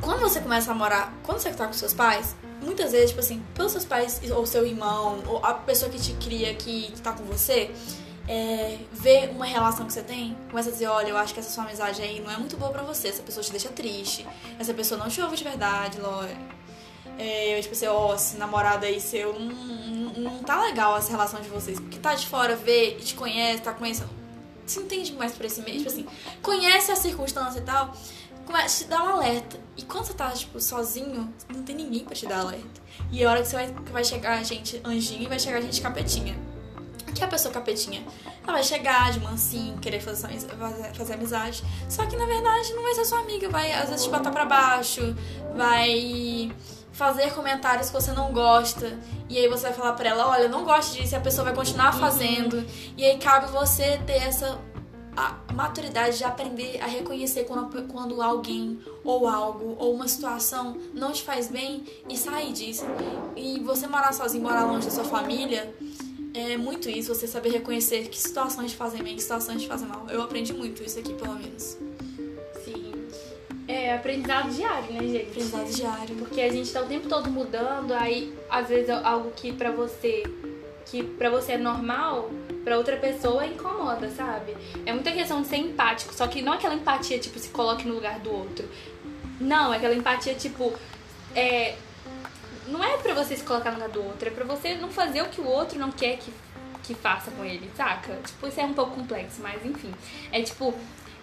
Quando 0.00 0.20
você 0.20 0.40
começa 0.40 0.70
a 0.70 0.74
morar. 0.74 1.12
Quando 1.22 1.38
você 1.38 1.50
tá 1.52 1.66
com 1.66 1.72
seus 1.72 1.94
pais, 1.94 2.36
muitas 2.60 2.92
vezes, 2.92 3.10
tipo 3.10 3.20
assim, 3.20 3.42
pelos 3.54 3.72
seus 3.72 3.84
pais, 3.84 4.20
ou 4.30 4.46
seu 4.46 4.66
irmão, 4.66 5.22
ou 5.26 5.44
a 5.44 5.54
pessoa 5.54 5.90
que 5.90 5.98
te 5.98 6.12
cria, 6.14 6.54
que, 6.54 6.92
tá 7.02 7.12
com 7.12 7.24
você, 7.24 7.70
é, 8.28 8.78
vê 8.92 9.30
uma 9.32 9.46
relação 9.46 9.86
que 9.86 9.92
você 9.92 10.02
tem, 10.02 10.36
começa 10.50 10.68
a 10.68 10.72
dizer, 10.72 10.86
olha, 10.88 11.08
eu 11.08 11.16
acho 11.16 11.32
que 11.32 11.40
essa 11.40 11.50
sua 11.50 11.64
amizade 11.64 12.02
aí 12.02 12.20
não 12.20 12.30
é 12.30 12.36
muito 12.36 12.56
boa 12.56 12.70
pra 12.70 12.82
você, 12.82 13.08
essa 13.08 13.22
pessoa 13.22 13.42
te 13.42 13.50
deixa 13.50 13.68
triste, 13.68 14.26
essa 14.58 14.74
pessoa 14.74 14.98
não 14.98 15.08
te 15.08 15.20
ouve 15.20 15.36
de 15.36 15.44
verdade, 15.44 16.00
Laura. 16.00 16.36
É, 17.18 17.56
eu, 17.56 17.62
tipo 17.62 17.74
assim, 17.74 17.86
ó, 17.86 18.14
esse 18.14 18.36
namorado 18.36 18.84
aí 18.84 19.00
seu, 19.00 19.38
não, 19.38 19.54
não, 19.54 20.12
não 20.14 20.38
tá 20.42 20.60
legal 20.62 20.96
essa 20.98 21.10
relação 21.10 21.40
de 21.40 21.48
vocês, 21.48 21.80
porque 21.80 21.98
tá 21.98 22.14
de 22.14 22.26
fora, 22.26 22.56
vê, 22.56 22.92
te 22.92 23.14
conhece, 23.14 23.62
tá 23.62 23.72
conhecendo, 23.72 24.10
se 24.66 24.80
entende 24.80 25.12
mais 25.14 25.32
por 25.32 25.46
esse 25.46 25.62
meio, 25.62 25.78
tipo 25.78 25.88
assim, 25.88 26.06
conhece 26.42 26.90
a 26.90 26.96
circunstância 26.96 27.60
e 27.60 27.62
tal, 27.62 27.94
começa 28.46 28.84
a 28.84 28.86
te 28.86 28.90
dar 28.90 29.02
um 29.02 29.08
alerta. 29.16 29.58
E 29.76 29.82
quando 29.82 30.06
você 30.06 30.14
tá, 30.14 30.30
tipo, 30.30 30.58
sozinho, 30.60 31.32
não 31.52 31.62
tem 31.62 31.76
ninguém 31.76 32.04
pra 32.04 32.14
te 32.14 32.26
dar 32.26 32.40
alerta. 32.40 32.80
E 33.10 33.22
é 33.22 33.26
hora 33.26 33.42
que 33.42 33.48
você 33.48 33.56
vai, 33.56 33.66
que 33.66 33.92
vai 33.92 34.04
chegar 34.04 34.38
a 34.38 34.42
gente 34.42 34.80
anjinho 34.84 35.24
e 35.24 35.26
vai 35.26 35.38
chegar 35.38 35.58
a 35.58 35.60
gente 35.60 35.80
capetinha. 35.80 36.38
Que 37.14 37.22
é 37.22 37.26
a 37.26 37.28
pessoa 37.28 37.52
capetinha, 37.52 38.04
ela 38.42 38.52
vai 38.52 38.62
chegar 38.62 39.10
de 39.10 39.20
mansinho, 39.20 39.78
querer 39.78 40.00
fazer, 40.00 40.28
fazer, 40.38 40.94
fazer 40.94 41.14
amizade. 41.14 41.64
Só 41.88 42.04
que 42.04 42.14
na 42.14 42.26
verdade 42.26 42.74
não 42.74 42.82
vai 42.82 42.94
ser 42.94 43.06
sua 43.06 43.20
amiga, 43.20 43.48
vai 43.48 43.72
às 43.72 43.88
vezes 43.88 44.04
te 44.04 44.10
botar 44.10 44.30
pra 44.30 44.44
baixo, 44.44 45.16
vai 45.56 46.52
fazer 46.92 47.32
comentários 47.32 47.88
que 47.88 47.94
você 47.94 48.12
não 48.12 48.32
gosta. 48.32 48.98
E 49.30 49.38
aí 49.38 49.48
você 49.48 49.62
vai 49.62 49.72
falar 49.72 49.92
pra 49.94 50.10
ela, 50.10 50.28
olha, 50.28 50.42
eu 50.42 50.48
não 50.50 50.64
gosto 50.64 50.94
disso, 50.94 51.14
e 51.14 51.16
a 51.16 51.20
pessoa 51.20 51.44
vai 51.46 51.54
continuar 51.54 51.92
fazendo. 51.92 52.66
E 52.98 53.04
aí 53.04 53.16
cabe 53.16 53.50
você 53.50 53.98
ter 54.06 54.22
essa 54.22 54.58
a 55.16 55.38
maturidade 55.54 56.18
de 56.18 56.24
aprender 56.24 56.80
a 56.82 56.86
reconhecer 56.86 57.44
quando, 57.44 57.88
quando 57.88 58.20
alguém 58.20 58.78
ou 59.02 59.26
algo 59.26 59.74
ou 59.78 59.94
uma 59.94 60.06
situação 60.06 60.76
não 60.92 61.12
te 61.12 61.22
faz 61.22 61.48
bem 61.48 61.84
e 62.08 62.16
sair 62.16 62.52
disso. 62.52 62.84
E 63.34 63.58
você 63.60 63.86
morar 63.86 64.12
sozinho, 64.12 64.42
morar 64.42 64.64
longe 64.64 64.86
da 64.86 64.92
sua 64.92 65.04
família, 65.04 65.74
é 66.34 66.58
muito 66.58 66.90
isso, 66.90 67.14
você 67.14 67.26
saber 67.26 67.48
reconhecer 67.48 68.08
que 68.08 68.18
situações 68.18 68.72
te 68.72 68.76
fazem 68.76 69.02
bem, 69.02 69.16
que 69.16 69.22
situações 69.22 69.62
te 69.62 69.68
fazem 69.68 69.88
mal. 69.88 70.06
Eu 70.10 70.22
aprendi 70.22 70.52
muito 70.52 70.82
isso 70.82 70.98
aqui, 70.98 71.14
pelo 71.14 71.34
menos. 71.34 71.78
Sim. 72.62 72.92
É 73.66 73.94
aprendizado 73.94 74.50
diário, 74.50 74.92
né, 74.92 75.00
gente? 75.00 75.30
Aprendizado 75.30 75.70
diário. 75.70 76.16
Porque 76.16 76.42
a 76.42 76.52
gente 76.52 76.70
tá 76.70 76.82
o 76.82 76.86
tempo 76.86 77.08
todo 77.08 77.30
mudando, 77.30 77.92
aí 77.92 78.34
às 78.50 78.68
vezes 78.68 78.90
algo 78.90 79.30
que 79.30 79.50
pra 79.52 79.70
você 79.70 80.24
que 80.84 81.02
pra 81.02 81.30
você 81.30 81.52
é 81.52 81.58
normal, 81.58 82.30
pra 82.66 82.76
outra 82.76 82.96
pessoa 82.96 83.46
incomoda, 83.46 84.10
sabe? 84.10 84.56
É 84.84 84.92
muita 84.92 85.12
questão 85.12 85.40
de 85.40 85.46
ser 85.46 85.58
empático, 85.58 86.12
só 86.12 86.26
que 86.26 86.42
não 86.42 86.52
aquela 86.52 86.74
empatia 86.74 87.16
tipo 87.16 87.38
se 87.38 87.50
coloque 87.50 87.86
no 87.86 87.94
lugar 87.94 88.18
do 88.18 88.34
outro. 88.34 88.68
Não, 89.40 89.72
é 89.72 89.76
aquela 89.76 89.94
empatia 89.94 90.34
tipo 90.34 90.74
é 91.32 91.76
não 92.66 92.82
é 92.82 92.96
pra 92.96 93.14
você 93.14 93.36
se 93.36 93.44
colocar 93.44 93.70
no 93.70 93.76
lugar 93.76 93.90
do 93.90 94.02
outro, 94.02 94.26
é 94.26 94.32
pra 94.32 94.44
você 94.44 94.74
não 94.74 94.90
fazer 94.90 95.22
o 95.22 95.26
que 95.26 95.40
o 95.40 95.46
outro 95.46 95.78
não 95.78 95.92
quer 95.92 96.16
que 96.16 96.32
que 96.82 96.92
faça 96.92 97.30
com 97.30 97.44
ele, 97.44 97.70
saca? 97.76 98.16
Tipo, 98.24 98.48
isso 98.48 98.60
é 98.60 98.64
um 98.64 98.74
pouco 98.74 98.96
complexo, 98.96 99.40
mas 99.40 99.64
enfim. 99.64 99.92
É 100.32 100.42
tipo, 100.42 100.74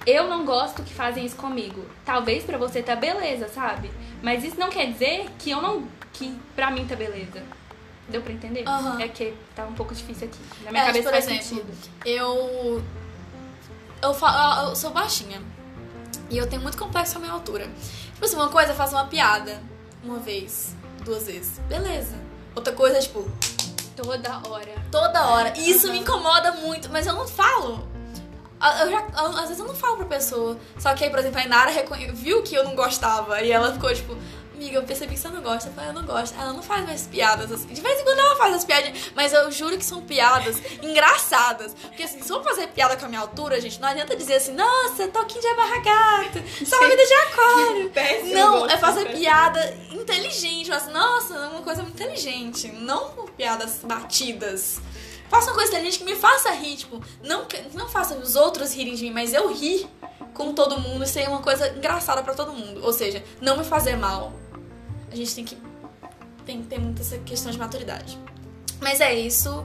eu 0.05 0.27
não 0.29 0.45
gosto 0.45 0.81
que 0.81 0.93
fazem 0.93 1.25
isso 1.25 1.35
comigo. 1.35 1.85
Talvez 2.05 2.45
pra 2.45 2.57
você 2.57 2.81
tá 2.81 2.95
beleza, 2.95 3.49
sabe? 3.49 3.91
Mas 4.21 4.45
isso 4.45 4.57
não 4.57 4.69
quer 4.69 4.91
dizer 4.93 5.25
que 5.39 5.51
eu 5.51 5.61
não. 5.61 5.85
que 6.13 6.37
pra 6.55 6.71
mim 6.71 6.87
tá 6.87 6.95
beleza. 6.95 7.43
Deu 8.09 8.21
pra 8.21 8.33
entender? 8.33 8.67
Aham. 8.67 8.99
É 9.01 9.07
que 9.07 9.33
tá 9.55 9.63
um 9.65 9.73
pouco 9.73 9.93
difícil 9.95 10.27
aqui. 10.27 10.39
Na 10.65 10.71
minha 10.71 10.83
É, 10.83 10.85
cabeça 10.87 11.03
por 11.03 11.11
faz 11.13 11.25
exemplo, 11.25 11.43
sentido. 11.43 11.73
Eu. 12.05 12.83
Eu, 14.01 14.13
falo, 14.13 14.69
eu 14.69 14.75
sou 14.75 14.91
baixinha. 14.91 15.41
E 16.29 16.37
eu 16.37 16.47
tenho 16.47 16.61
muito 16.61 16.77
complexo 16.77 17.13
com 17.13 17.19
a 17.19 17.21
minha 17.21 17.33
altura. 17.33 17.69
Tipo 18.13 18.25
assim, 18.25 18.35
uma 18.35 18.49
coisa 18.49 18.71
é 18.71 18.75
fazer 18.75 18.95
uma 18.95 19.05
piada. 19.05 19.61
Uma 20.03 20.19
vez, 20.19 20.75
duas 21.05 21.25
vezes. 21.27 21.59
Beleza. 21.69 22.15
Outra 22.55 22.73
coisa 22.73 22.97
é, 22.97 23.01
tipo, 23.01 23.25
Toda 23.95 24.41
hora. 24.49 24.73
toda 24.91 25.27
hora. 25.27 25.53
E 25.57 25.69
isso 25.69 25.89
me 25.91 25.99
incomoda 25.99 26.51
muito, 26.53 26.89
mas 26.91 27.05
eu 27.07 27.13
não 27.13 27.27
falo. 27.27 27.87
Eu 28.81 28.89
já, 28.91 29.05
às 29.15 29.41
vezes 29.49 29.59
eu 29.59 29.67
não 29.67 29.75
falo 29.75 29.97
pra 29.97 30.05
pessoa. 30.05 30.57
Só 30.79 30.93
que 30.93 31.03
aí, 31.03 31.09
por 31.09 31.19
exemplo, 31.19 31.39
a 31.39 31.43
Inara 31.43 31.71
viu 32.13 32.41
que 32.43 32.55
eu 32.55 32.63
não 32.63 32.75
gostava. 32.75 33.41
E 33.41 33.51
ela 33.51 33.71
ficou 33.73 33.93
tipo, 33.93 34.17
amiga, 34.63 34.77
eu 34.77 34.83
percebi 34.83 35.13
que 35.13 35.19
você 35.19 35.27
não 35.27 35.41
gosta. 35.41 35.69
Eu 35.69 35.73
falei, 35.73 35.89
eu 35.89 35.93
não 35.93 36.05
gosto. 36.05 36.33
Ela 36.39 36.53
não 36.53 36.63
faz 36.63 36.85
mais 36.85 37.05
piadas 37.07 37.51
assim. 37.51 37.67
De 37.67 37.81
vez 37.81 37.99
em 37.99 38.03
quando 38.03 38.19
ela 38.19 38.35
faz 38.37 38.55
as 38.55 38.65
piadinhas. 38.65 39.11
Mas 39.15 39.33
eu 39.33 39.51
juro 39.51 39.77
que 39.77 39.85
são 39.85 40.01
piadas 40.01 40.57
engraçadas. 40.81 41.73
Porque 41.73 42.03
assim, 42.03 42.21
se 42.21 42.31
eu 42.31 42.41
fazer 42.43 42.67
piada 42.67 42.95
com 42.95 43.05
a 43.05 43.09
minha 43.09 43.21
altura, 43.21 43.59
gente, 43.59 43.79
não 43.81 43.89
adianta 43.89 44.15
dizer 44.15 44.35
assim, 44.35 44.53
nossa, 44.53 45.07
toquinho 45.09 45.41
de 45.41 45.47
abarra 45.47 45.79
gato, 45.79 46.43
só 46.65 46.77
uma 46.79 46.89
vida 46.89 47.05
de 47.05 47.13
aquário. 47.13 47.89
Péssimo 47.93 48.33
Não, 48.33 48.65
é 48.67 48.77
fazer 48.77 49.03
péssimo. 49.03 49.19
piada 49.19 49.77
inteligente. 49.91 50.71
Assim, 50.71 50.91
nossa, 50.91 51.33
é 51.35 51.47
uma 51.47 51.61
coisa 51.61 51.81
muito 51.83 52.01
inteligente. 52.01 52.67
Não 52.71 53.09
com 53.09 53.27
piadas 53.27 53.79
batidas. 53.83 54.79
Faça 55.29 55.47
uma 55.47 55.55
coisa 55.55 55.71
inteligente 55.71 55.99
que 55.99 56.05
me 56.05 56.15
faça 56.15 56.51
rir. 56.51 56.77
Tipo, 56.77 57.01
não, 57.23 57.45
não 57.73 57.89
faça 57.89 58.15
os 58.15 58.35
outros 58.35 58.73
rirem 58.73 58.95
de 58.95 59.03
mim, 59.03 59.11
mas 59.11 59.33
eu 59.33 59.51
rir 59.51 59.87
com 60.33 60.53
todo 60.53 60.79
mundo 60.79 61.05
ser 61.05 61.27
uma 61.27 61.41
coisa 61.41 61.67
engraçada 61.69 62.21
pra 62.23 62.33
todo 62.33 62.53
mundo. 62.53 62.83
Ou 62.83 62.93
seja, 62.93 63.23
não 63.41 63.57
me 63.57 63.63
fazer 63.63 63.95
mal. 63.95 64.31
A 65.13 65.15
gente 65.15 65.35
tem 65.35 65.45
que, 65.45 65.57
tem 66.43 66.61
que 66.63 66.67
ter 66.67 66.79
muita 66.79 67.03
essa 67.03 67.19
questão 67.19 67.51
de 67.51 67.59
maturidade. 67.59 68.17
Mas 68.81 68.99
é 68.99 69.13
isso. 69.13 69.63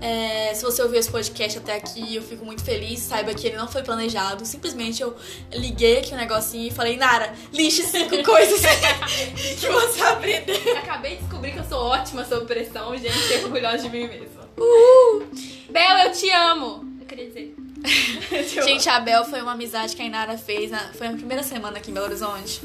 É, 0.00 0.54
se 0.54 0.62
você 0.62 0.80
ouviu 0.82 1.00
esse 1.00 1.10
podcast 1.10 1.58
até 1.58 1.74
aqui, 1.74 2.14
eu 2.14 2.22
fico 2.22 2.44
muito 2.44 2.62
feliz. 2.62 3.00
Saiba 3.00 3.34
que 3.34 3.44
ele 3.44 3.56
não 3.56 3.66
foi 3.66 3.82
planejado. 3.82 4.46
Simplesmente 4.46 5.02
eu 5.02 5.16
liguei 5.52 5.98
aqui 5.98 6.14
um 6.14 6.16
negocinho 6.16 6.68
e 6.68 6.70
falei, 6.70 6.96
Nara, 6.96 7.34
lixe 7.52 7.82
cinco 7.82 8.22
coisas 8.22 8.60
que 9.58 9.66
você 9.66 10.00
aprendeu. 10.00 10.78
Acabei 10.78 11.16
de 11.16 11.22
descobrir 11.22 11.50
que 11.50 11.58
eu 11.58 11.64
sou 11.64 11.78
ótima 11.78 12.24
sob 12.24 12.46
pressão, 12.46 12.96
gente. 12.96 13.18
Fiquei 13.18 13.44
orgulhosa 13.44 13.78
de 13.78 13.88
mim 13.88 14.06
mesma. 14.06 14.48
Uhul! 14.56 15.26
Bel, 15.70 15.98
eu 16.04 16.12
te 16.12 16.30
amo! 16.30 16.84
Eu 17.00 17.06
queria 17.06 17.26
dizer. 17.26 17.56
Gente, 18.64 18.88
a 18.88 18.98
Bel 18.98 19.24
foi 19.26 19.42
uma 19.42 19.52
amizade 19.52 19.94
que 19.94 20.00
a 20.00 20.06
Inara 20.06 20.38
fez. 20.38 20.70
Na, 20.70 20.78
foi 20.94 21.08
na 21.08 21.16
primeira 21.16 21.42
semana 21.42 21.76
aqui 21.76 21.90
em 21.90 21.94
Belo 21.94 22.06
Horizonte. 22.06 22.62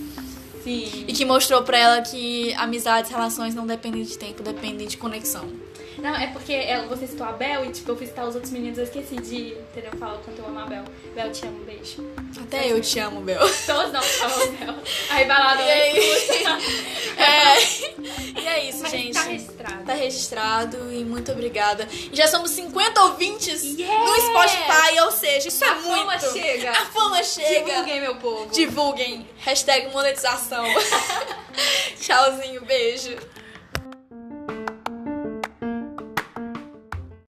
Sim. 0.64 1.06
E 1.08 1.14
que 1.14 1.26
mostrou 1.26 1.64
pra 1.64 1.78
ela 1.78 2.02
que 2.02 2.54
amizades, 2.56 3.12
relações 3.12 3.56
não 3.56 3.66
dependem 3.66 4.04
de 4.04 4.18
tempo, 4.18 4.44
dependem 4.44 4.88
de 4.88 4.98
conexão. 4.98 5.50
Não, 5.98 6.16
é 6.16 6.28
porque 6.28 6.54
ela, 6.54 6.88
você 6.88 7.08
citou 7.08 7.28
a 7.28 7.32
Bel 7.34 7.66
e, 7.66 7.72
tipo, 7.72 7.92
eu 7.92 7.98
fui 7.98 8.06
citar 8.08 8.26
os 8.28 8.36
outros 8.36 8.52
meninos, 8.54 8.78
eu 8.78 8.86
esqueci 8.86 9.16
de, 9.18 9.54
entendeu? 9.54 9.92
Falar 10.00 10.16
o 10.16 10.20
quanto 10.20 10.40
eu 10.40 10.46
amo 10.48 10.60
a 10.60 10.66
Bel. 10.66 10.84
Bel, 11.14 11.32
te 11.32 11.46
amo, 11.46 11.64
beijo. 11.66 12.10
Até 12.42 12.72
eu 12.72 12.80
te 12.82 13.00
amo, 13.00 13.22
Bel. 13.22 13.40
Todos 13.66 13.92
nós 13.92 14.22
amamos 14.22 14.44
a 14.62 14.66
Bel. 14.66 14.76
Aí 15.10 15.26
vai 15.26 15.40
lá 15.40 15.56
no 15.56 15.62
E? 15.62 17.00
É. 17.20 17.60
E 18.40 18.48
é 18.48 18.70
isso, 18.70 18.82
Mas 18.84 18.92
gente. 18.92 19.14
tá 19.14 19.24
registrado. 19.24 19.84
Tá 19.84 19.94
registrado 19.94 20.94
e 20.94 21.04
muito 21.04 21.32
obrigada. 21.34 21.86
E 21.92 22.16
já 22.16 22.28
somos 22.28 22.52
50 22.52 23.02
ouvintes 23.04 23.62
Yeah! 23.64 24.06
no 24.06 24.16
Spotify, 24.22 25.00
ou 25.02 25.12
seja, 25.12 25.50
isso 25.50 25.64
A 25.66 25.68
é 25.68 25.76
fama 25.76 26.06
muito. 26.06 26.32
chega. 26.32 26.72
A 26.72 26.86
fama 26.86 27.22
chega. 27.24 27.66
Divulguem, 27.66 28.02
meu 28.02 28.16
povo. 28.16 28.52
Divulguem. 28.54 29.28
Hashtag 29.40 29.92
monetização. 29.92 30.64
Tchauzinho, 32.00 32.62
beijo. 32.64 33.18